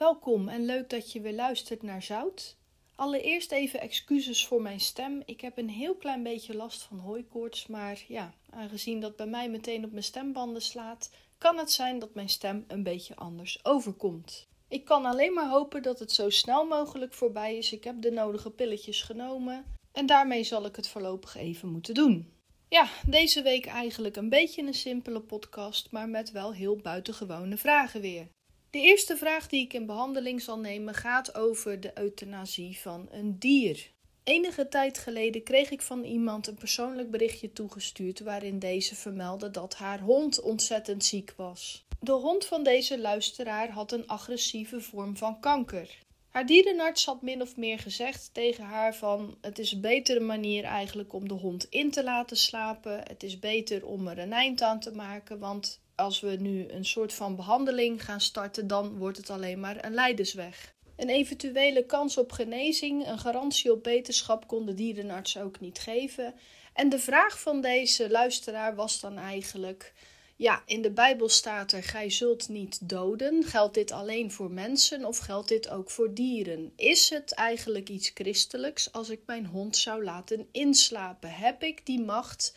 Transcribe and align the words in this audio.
Welkom 0.00 0.48
en 0.48 0.64
leuk 0.64 0.90
dat 0.90 1.12
je 1.12 1.20
weer 1.20 1.34
luistert 1.34 1.82
naar 1.82 2.02
Zout. 2.02 2.56
Allereerst 2.94 3.52
even 3.52 3.80
excuses 3.80 4.46
voor 4.46 4.62
mijn 4.62 4.80
stem. 4.80 5.22
Ik 5.24 5.40
heb 5.40 5.58
een 5.58 5.68
heel 5.68 5.94
klein 5.94 6.22
beetje 6.22 6.54
last 6.54 6.82
van 6.82 6.98
hooikoorts, 6.98 7.66
maar 7.66 8.04
ja, 8.08 8.34
aangezien 8.50 9.00
dat 9.00 9.16
bij 9.16 9.26
mij 9.26 9.50
meteen 9.50 9.84
op 9.84 9.90
mijn 9.90 10.04
stembanden 10.04 10.62
slaat, 10.62 11.10
kan 11.38 11.58
het 11.58 11.72
zijn 11.72 11.98
dat 11.98 12.14
mijn 12.14 12.28
stem 12.28 12.64
een 12.68 12.82
beetje 12.82 13.16
anders 13.16 13.64
overkomt. 13.64 14.48
Ik 14.68 14.84
kan 14.84 15.04
alleen 15.04 15.32
maar 15.32 15.48
hopen 15.48 15.82
dat 15.82 15.98
het 15.98 16.12
zo 16.12 16.30
snel 16.30 16.64
mogelijk 16.64 17.14
voorbij 17.14 17.56
is. 17.56 17.72
Ik 17.72 17.84
heb 17.84 18.02
de 18.02 18.10
nodige 18.10 18.50
pilletjes 18.50 19.02
genomen 19.02 19.64
en 19.92 20.06
daarmee 20.06 20.44
zal 20.44 20.66
ik 20.66 20.76
het 20.76 20.88
voorlopig 20.88 21.36
even 21.36 21.68
moeten 21.68 21.94
doen. 21.94 22.32
Ja, 22.68 22.88
deze 23.06 23.42
week 23.42 23.66
eigenlijk 23.66 24.16
een 24.16 24.28
beetje 24.28 24.62
een 24.62 24.74
simpele 24.74 25.20
podcast, 25.20 25.90
maar 25.90 26.08
met 26.08 26.30
wel 26.30 26.52
heel 26.52 26.76
buitengewone 26.76 27.56
vragen 27.56 28.00
weer. 28.00 28.28
De 28.70 28.78
eerste 28.78 29.16
vraag 29.16 29.48
die 29.48 29.64
ik 29.64 29.72
in 29.72 29.86
behandeling 29.86 30.42
zal 30.42 30.58
nemen 30.58 30.94
gaat 30.94 31.34
over 31.34 31.80
de 31.80 31.90
euthanasie 31.94 32.78
van 32.78 33.08
een 33.10 33.38
dier. 33.38 33.90
Enige 34.24 34.68
tijd 34.68 34.98
geleden 34.98 35.42
kreeg 35.42 35.70
ik 35.70 35.82
van 35.82 36.04
iemand 36.04 36.46
een 36.46 36.54
persoonlijk 36.54 37.10
berichtje 37.10 37.52
toegestuurd 37.52 38.20
waarin 38.20 38.58
deze 38.58 38.94
vermeldde 38.94 39.50
dat 39.50 39.74
haar 39.74 40.00
hond 40.00 40.40
ontzettend 40.40 41.04
ziek 41.04 41.32
was. 41.36 41.84
De 42.00 42.12
hond 42.12 42.44
van 42.46 42.62
deze 42.62 42.98
luisteraar 42.98 43.70
had 43.70 43.92
een 43.92 44.06
agressieve 44.06 44.80
vorm 44.80 45.16
van 45.16 45.40
kanker. 45.40 45.98
Haar 46.28 46.46
dierenarts 46.46 47.04
had 47.04 47.22
min 47.22 47.42
of 47.42 47.56
meer 47.56 47.78
gezegd 47.78 48.30
tegen 48.32 48.64
haar 48.64 48.94
van 48.94 49.36
het 49.40 49.58
is 49.58 49.72
een 49.72 49.80
betere 49.80 50.20
manier 50.20 50.64
eigenlijk 50.64 51.12
om 51.12 51.28
de 51.28 51.34
hond 51.34 51.66
in 51.70 51.90
te 51.90 52.04
laten 52.04 52.36
slapen. 52.36 52.98
Het 52.98 53.22
is 53.22 53.38
beter 53.38 53.86
om 53.86 54.08
er 54.08 54.18
een 54.18 54.32
eind 54.32 54.62
aan 54.62 54.80
te 54.80 54.90
maken, 54.90 55.38
want 55.38 55.80
als 56.00 56.20
we 56.20 56.36
nu 56.40 56.68
een 56.68 56.84
soort 56.84 57.12
van 57.12 57.36
behandeling 57.36 58.04
gaan 58.04 58.20
starten, 58.20 58.66
dan 58.66 58.98
wordt 58.98 59.16
het 59.16 59.30
alleen 59.30 59.60
maar 59.60 59.84
een 59.84 59.94
leidersweg. 59.94 60.74
Een 60.96 61.08
eventuele 61.08 61.86
kans 61.86 62.16
op 62.16 62.32
genezing, 62.32 63.06
een 63.06 63.18
garantie 63.18 63.72
op 63.72 63.82
beterschap 63.82 64.46
kon 64.46 64.66
de 64.66 64.74
dierenarts 64.74 65.38
ook 65.38 65.60
niet 65.60 65.78
geven. 65.78 66.34
En 66.72 66.88
de 66.88 66.98
vraag 66.98 67.40
van 67.40 67.60
deze 67.60 68.10
luisteraar 68.10 68.74
was 68.74 69.00
dan 69.00 69.18
eigenlijk: 69.18 69.92
ja, 70.40 70.62
in 70.66 70.82
de 70.82 70.90
Bijbel 70.90 71.28
staat 71.28 71.72
er: 71.72 71.82
Gij 71.82 72.10
zult 72.10 72.48
niet 72.48 72.88
doden. 72.88 73.44
Geldt 73.44 73.74
dit 73.74 73.90
alleen 73.90 74.32
voor 74.32 74.50
mensen 74.50 75.04
of 75.04 75.18
geldt 75.18 75.48
dit 75.48 75.68
ook 75.68 75.90
voor 75.90 76.14
dieren? 76.14 76.72
Is 76.76 77.10
het 77.10 77.32
eigenlijk 77.32 77.88
iets 77.88 78.10
christelijks 78.14 78.92
als 78.92 79.08
ik 79.08 79.20
mijn 79.26 79.46
hond 79.46 79.76
zou 79.76 80.04
laten 80.04 80.48
inslapen? 80.52 81.30
Heb 81.30 81.62
ik 81.62 81.86
die 81.86 82.00
macht 82.00 82.54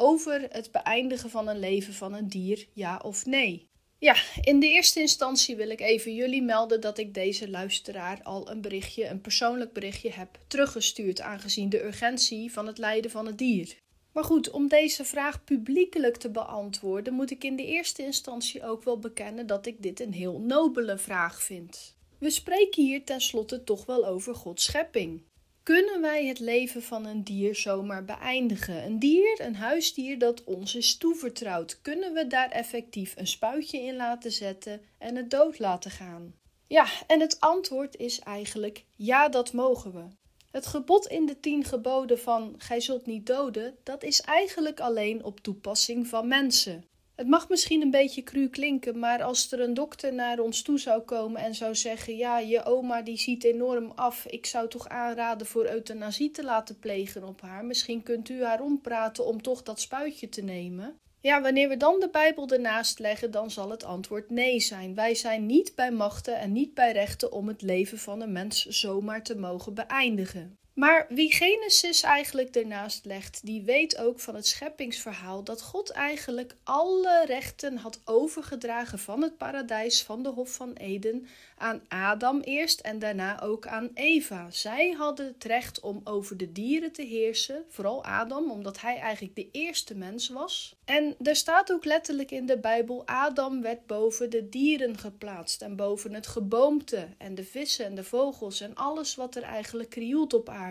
over 0.00 0.46
het 0.50 0.72
beëindigen 0.72 1.30
van 1.30 1.48
een 1.48 1.58
leven 1.58 1.94
van 1.94 2.14
een 2.14 2.28
dier, 2.28 2.66
ja 2.72 3.00
of 3.04 3.26
nee? 3.26 3.68
Ja, 3.98 4.16
in 4.40 4.60
de 4.60 4.66
eerste 4.66 5.00
instantie 5.00 5.56
wil 5.56 5.70
ik 5.70 5.80
even 5.80 6.14
jullie 6.14 6.42
melden 6.42 6.80
dat 6.80 6.98
ik 6.98 7.14
deze 7.14 7.50
luisteraar 7.50 8.20
al 8.22 8.50
een 8.50 8.60
berichtje, 8.60 9.06
een 9.06 9.20
persoonlijk 9.20 9.72
berichtje 9.72 10.10
heb 10.10 10.38
teruggestuurd, 10.46 11.20
aangezien 11.20 11.68
de 11.68 11.84
urgentie 11.84 12.52
van 12.52 12.66
het 12.66 12.78
lijden 12.78 13.10
van 13.10 13.26
het 13.26 13.38
dier. 13.38 13.76
Maar 14.12 14.24
goed, 14.24 14.50
om 14.50 14.68
deze 14.68 15.04
vraag 15.04 15.44
publiekelijk 15.44 16.16
te 16.16 16.30
beantwoorden, 16.30 17.12
moet 17.12 17.30
ik 17.30 17.44
in 17.44 17.56
de 17.56 17.66
eerste 17.66 18.02
instantie 18.02 18.64
ook 18.64 18.82
wel 18.84 18.98
bekennen 18.98 19.46
dat 19.46 19.66
ik 19.66 19.82
dit 19.82 20.00
een 20.00 20.12
heel 20.12 20.38
nobele 20.38 20.98
vraag 20.98 21.42
vind. 21.42 21.96
We 22.18 22.30
spreken 22.30 22.84
hier 22.84 23.04
tenslotte 23.04 23.64
toch 23.64 23.86
wel 23.86 24.06
over 24.06 24.34
Gods 24.34 24.64
schepping. 24.64 25.22
Kunnen 25.62 26.00
wij 26.00 26.26
het 26.26 26.38
leven 26.38 26.82
van 26.82 27.06
een 27.06 27.24
dier 27.24 27.54
zomaar 27.54 28.04
beëindigen? 28.04 28.84
Een 28.84 28.98
dier, 28.98 29.40
een 29.40 29.56
huisdier 29.56 30.18
dat 30.18 30.44
ons 30.44 30.74
is 30.74 30.96
toevertrouwd, 30.96 31.78
kunnen 31.82 32.12
we 32.12 32.26
daar 32.26 32.50
effectief 32.50 33.14
een 33.16 33.26
spuitje 33.26 33.78
in 33.78 33.96
laten 33.96 34.32
zetten 34.32 34.80
en 34.98 35.16
het 35.16 35.30
dood 35.30 35.58
laten 35.58 35.90
gaan? 35.90 36.34
Ja, 36.66 36.86
en 37.06 37.20
het 37.20 37.40
antwoord 37.40 37.96
is 37.96 38.18
eigenlijk 38.18 38.84
ja, 38.96 39.28
dat 39.28 39.52
mogen 39.52 39.92
we. 39.92 40.04
Het 40.50 40.66
gebod 40.66 41.06
in 41.06 41.26
de 41.26 41.40
tien 41.40 41.64
geboden 41.64 42.18
van 42.18 42.54
gij 42.58 42.80
zult 42.80 43.06
niet 43.06 43.26
doden, 43.26 43.76
dat 43.82 44.02
is 44.02 44.20
eigenlijk 44.20 44.80
alleen 44.80 45.24
op 45.24 45.40
toepassing 45.40 46.06
van 46.06 46.28
mensen. 46.28 46.84
Het 47.20 47.28
mag 47.28 47.48
misschien 47.48 47.82
een 47.82 47.90
beetje 47.90 48.22
cru 48.22 48.48
klinken, 48.48 48.98
maar 48.98 49.22
als 49.22 49.52
er 49.52 49.60
een 49.60 49.74
dokter 49.74 50.14
naar 50.14 50.38
ons 50.38 50.62
toe 50.62 50.78
zou 50.78 51.00
komen 51.00 51.40
en 51.40 51.54
zou 51.54 51.74
zeggen: 51.74 52.16
Ja, 52.16 52.38
je 52.38 52.64
oma 52.64 53.02
die 53.02 53.18
ziet 53.18 53.44
enorm 53.44 53.92
af, 53.94 54.26
ik 54.26 54.46
zou 54.46 54.68
toch 54.68 54.88
aanraden 54.88 55.46
voor 55.46 55.64
euthanasie 55.64 56.30
te 56.30 56.44
laten 56.44 56.78
plegen 56.78 57.24
op 57.24 57.40
haar. 57.40 57.64
Misschien 57.64 58.02
kunt 58.02 58.28
u 58.28 58.44
haar 58.44 58.60
ompraten 58.60 59.26
om 59.26 59.42
toch 59.42 59.62
dat 59.62 59.80
spuitje 59.80 60.28
te 60.28 60.42
nemen. 60.42 60.96
Ja, 61.20 61.42
wanneer 61.42 61.68
we 61.68 61.76
dan 61.76 62.00
de 62.00 62.08
Bijbel 62.10 62.48
ernaast 62.48 62.98
leggen, 62.98 63.30
dan 63.30 63.50
zal 63.50 63.70
het 63.70 63.84
antwoord 63.84 64.30
nee 64.30 64.60
zijn. 64.60 64.94
Wij 64.94 65.14
zijn 65.14 65.46
niet 65.46 65.74
bij 65.74 65.90
machten 65.90 66.38
en 66.38 66.52
niet 66.52 66.74
bij 66.74 66.92
rechten 66.92 67.32
om 67.32 67.48
het 67.48 67.62
leven 67.62 67.98
van 67.98 68.20
een 68.20 68.32
mens 68.32 68.66
zomaar 68.66 69.22
te 69.22 69.36
mogen 69.36 69.74
beëindigen. 69.74 70.59
Maar 70.80 71.06
wie 71.08 71.32
Genesis 71.32 72.02
eigenlijk 72.02 72.56
ernaast 72.56 73.04
legt, 73.04 73.40
die 73.42 73.62
weet 73.62 73.98
ook 73.98 74.20
van 74.20 74.34
het 74.34 74.46
scheppingsverhaal 74.46 75.44
dat 75.44 75.62
God 75.62 75.90
eigenlijk 75.90 76.54
alle 76.64 77.24
rechten 77.26 77.76
had 77.76 78.00
overgedragen 78.04 78.98
van 78.98 79.22
het 79.22 79.36
paradijs, 79.36 80.02
van 80.02 80.22
de 80.22 80.28
Hof 80.28 80.52
van 80.52 80.72
Eden, 80.72 81.26
aan 81.56 81.82
Adam 81.88 82.40
eerst 82.40 82.80
en 82.80 82.98
daarna 82.98 83.42
ook 83.42 83.66
aan 83.66 83.90
Eva. 83.94 84.50
Zij 84.50 84.90
hadden 84.90 85.26
het 85.26 85.44
recht 85.44 85.80
om 85.80 86.00
over 86.04 86.36
de 86.36 86.52
dieren 86.52 86.92
te 86.92 87.02
heersen, 87.02 87.64
vooral 87.68 88.04
Adam, 88.04 88.50
omdat 88.50 88.80
hij 88.80 88.98
eigenlijk 88.98 89.34
de 89.34 89.48
eerste 89.52 89.94
mens 89.94 90.28
was. 90.28 90.76
En 90.84 91.16
er 91.22 91.36
staat 91.36 91.72
ook 91.72 91.84
letterlijk 91.84 92.30
in 92.30 92.46
de 92.46 92.58
Bijbel: 92.58 93.02
Adam 93.06 93.62
werd 93.62 93.86
boven 93.86 94.30
de 94.30 94.48
dieren 94.48 94.98
geplaatst 94.98 95.62
en 95.62 95.76
boven 95.76 96.14
het 96.14 96.26
geboomte 96.26 97.08
en 97.18 97.34
de 97.34 97.44
vissen 97.44 97.84
en 97.84 97.94
de 97.94 98.04
vogels 98.04 98.60
en 98.60 98.74
alles 98.74 99.14
wat 99.14 99.36
er 99.36 99.42
eigenlijk 99.42 99.90
krioelt 99.90 100.34
op 100.34 100.48
aarde. 100.48 100.68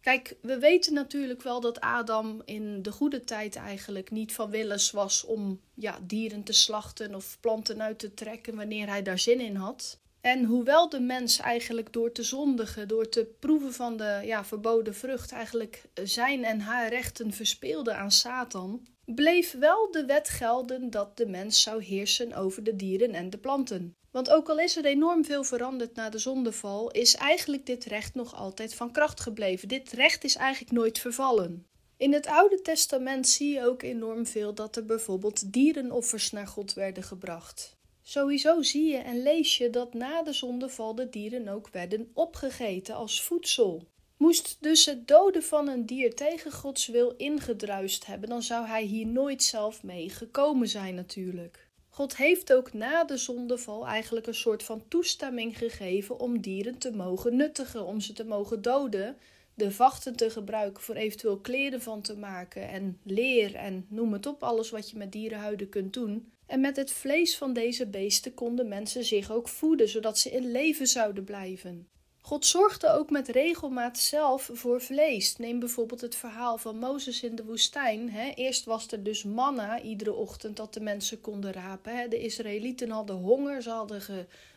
Kijk, 0.00 0.36
we 0.42 0.58
weten 0.58 0.94
natuurlijk 0.94 1.42
wel 1.42 1.60
dat 1.60 1.80
Adam 1.80 2.42
in 2.44 2.82
de 2.82 2.92
goede 2.92 3.24
tijd 3.24 3.56
eigenlijk 3.56 4.10
niet 4.10 4.34
van 4.34 4.50
willens 4.50 4.90
was 4.90 5.24
om 5.24 5.60
ja, 5.74 5.98
dieren 6.02 6.42
te 6.42 6.52
slachten 6.52 7.14
of 7.14 7.38
planten 7.40 7.82
uit 7.82 7.98
te 7.98 8.14
trekken 8.14 8.56
wanneer 8.56 8.88
hij 8.88 9.02
daar 9.02 9.18
zin 9.18 9.40
in 9.40 9.56
had. 9.56 10.00
En 10.20 10.44
hoewel 10.44 10.88
de 10.88 11.00
mens 11.00 11.38
eigenlijk 11.38 11.92
door 11.92 12.12
te 12.12 12.22
zondigen, 12.22 12.88
door 12.88 13.08
te 13.08 13.34
proeven 13.38 13.72
van 13.72 13.96
de 13.96 14.20
ja, 14.24 14.44
verboden 14.44 14.94
vrucht, 14.94 15.32
eigenlijk 15.32 15.82
zijn 16.04 16.44
en 16.44 16.60
haar 16.60 16.88
rechten 16.88 17.32
verspeelde 17.32 17.94
aan 17.94 18.10
Satan, 18.10 18.86
bleef 19.14 19.52
wel 19.52 19.90
de 19.90 20.04
wet 20.04 20.28
gelden 20.28 20.90
dat 20.90 21.16
de 21.16 21.26
mens 21.26 21.62
zou 21.62 21.82
heersen 21.82 22.34
over 22.34 22.62
de 22.62 22.76
dieren 22.76 23.14
en 23.14 23.30
de 23.30 23.38
planten. 23.38 23.96
Want 24.10 24.30
ook 24.30 24.48
al 24.48 24.58
is 24.58 24.76
er 24.76 24.84
enorm 24.84 25.24
veel 25.24 25.44
veranderd 25.44 25.94
na 25.94 26.10
de 26.10 26.18
zondeval, 26.18 26.90
is 26.90 27.14
eigenlijk 27.14 27.66
dit 27.66 27.84
recht 27.84 28.14
nog 28.14 28.34
altijd 28.34 28.74
van 28.74 28.92
kracht 28.92 29.20
gebleven. 29.20 29.68
Dit 29.68 29.92
recht 29.92 30.24
is 30.24 30.36
eigenlijk 30.36 30.72
nooit 30.72 30.98
vervallen. 30.98 31.66
In 31.96 32.12
het 32.12 32.26
Oude 32.26 32.62
Testament 32.62 33.28
zie 33.28 33.52
je 33.54 33.66
ook 33.66 33.82
enorm 33.82 34.26
veel 34.26 34.54
dat 34.54 34.76
er 34.76 34.84
bijvoorbeeld 34.84 35.52
dierenoffers 35.52 36.30
naar 36.30 36.46
God 36.46 36.72
werden 36.74 37.02
gebracht. 37.02 37.76
Sowieso 38.02 38.62
zie 38.62 38.90
je 38.90 38.96
en 38.96 39.22
lees 39.22 39.58
je 39.58 39.70
dat 39.70 39.94
na 39.94 40.22
de 40.22 40.32
zondeval 40.32 40.94
de 40.94 41.08
dieren 41.08 41.48
ook 41.48 41.68
werden 41.68 42.10
opgegeten 42.14 42.94
als 42.94 43.22
voedsel. 43.22 43.86
Moest 44.18 44.56
dus 44.60 44.84
het 44.84 45.08
doden 45.08 45.42
van 45.42 45.68
een 45.68 45.86
dier 45.86 46.14
tegen 46.14 46.52
Gods 46.52 46.86
wil 46.86 47.14
ingedruist 47.16 48.06
hebben, 48.06 48.28
dan 48.28 48.42
zou 48.42 48.66
hij 48.66 48.82
hier 48.82 49.06
nooit 49.06 49.42
zelf 49.42 49.82
mee 49.82 50.10
gekomen 50.10 50.68
zijn 50.68 50.94
natuurlijk. 50.94 51.68
God 51.88 52.16
heeft 52.16 52.52
ook 52.52 52.72
na 52.72 53.04
de 53.04 53.16
zondeval 53.16 53.86
eigenlijk 53.86 54.26
een 54.26 54.34
soort 54.34 54.62
van 54.62 54.84
toestemming 54.88 55.58
gegeven 55.58 56.18
om 56.18 56.40
dieren 56.40 56.78
te 56.78 56.90
mogen 56.90 57.36
nuttigen, 57.36 57.86
om 57.86 58.00
ze 58.00 58.12
te 58.12 58.24
mogen 58.24 58.62
doden, 58.62 59.16
de 59.54 59.70
vachten 59.70 60.16
te 60.16 60.30
gebruiken 60.30 60.82
voor 60.82 60.94
eventueel 60.94 61.38
kleren 61.38 61.82
van 61.82 62.02
te 62.02 62.16
maken 62.16 62.68
en 62.68 63.00
leer 63.04 63.54
en 63.54 63.86
noem 63.88 64.12
het 64.12 64.26
op, 64.26 64.42
alles 64.42 64.70
wat 64.70 64.90
je 64.90 64.96
met 64.96 65.12
dierenhuiden 65.12 65.68
kunt 65.68 65.92
doen. 65.92 66.32
En 66.46 66.60
met 66.60 66.76
het 66.76 66.92
vlees 66.92 67.36
van 67.36 67.52
deze 67.52 67.86
beesten 67.86 68.34
konden 68.34 68.68
mensen 68.68 69.04
zich 69.04 69.30
ook 69.30 69.48
voeden, 69.48 69.88
zodat 69.88 70.18
ze 70.18 70.30
in 70.30 70.50
leven 70.50 70.86
zouden 70.86 71.24
blijven. 71.24 71.88
God 72.28 72.46
zorgde 72.46 72.90
ook 72.92 73.10
met 73.10 73.28
regelmaat 73.28 73.98
zelf 73.98 74.50
voor 74.52 74.80
vlees. 74.80 75.36
Neem 75.36 75.58
bijvoorbeeld 75.58 76.00
het 76.00 76.14
verhaal 76.14 76.58
van 76.58 76.78
Mozes 76.78 77.22
in 77.22 77.34
de 77.34 77.44
woestijn. 77.44 78.08
Eerst 78.34 78.64
was 78.64 78.86
er 78.86 79.02
dus 79.02 79.22
manna 79.24 79.80
iedere 79.80 80.12
ochtend 80.12 80.56
dat 80.56 80.74
de 80.74 80.80
mensen 80.80 81.20
konden 81.20 81.52
rapen. 81.52 82.10
De 82.10 82.18
Israëlieten 82.18 82.90
hadden 82.90 83.16
honger, 83.16 83.62
ze 83.62 83.70
hadden 83.70 84.00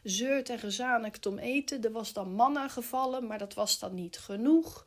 gezeurd 0.03 0.50
en 0.50 0.59
gezanikt 0.59 1.25
om 1.25 1.38
eten. 1.38 1.83
Er 1.83 1.91
was 1.91 2.13
dan 2.13 2.33
manna 2.33 2.68
gevallen, 2.68 3.27
maar 3.27 3.39
dat 3.39 3.53
was 3.53 3.79
dan 3.79 3.95
niet 3.95 4.17
genoeg. 4.17 4.85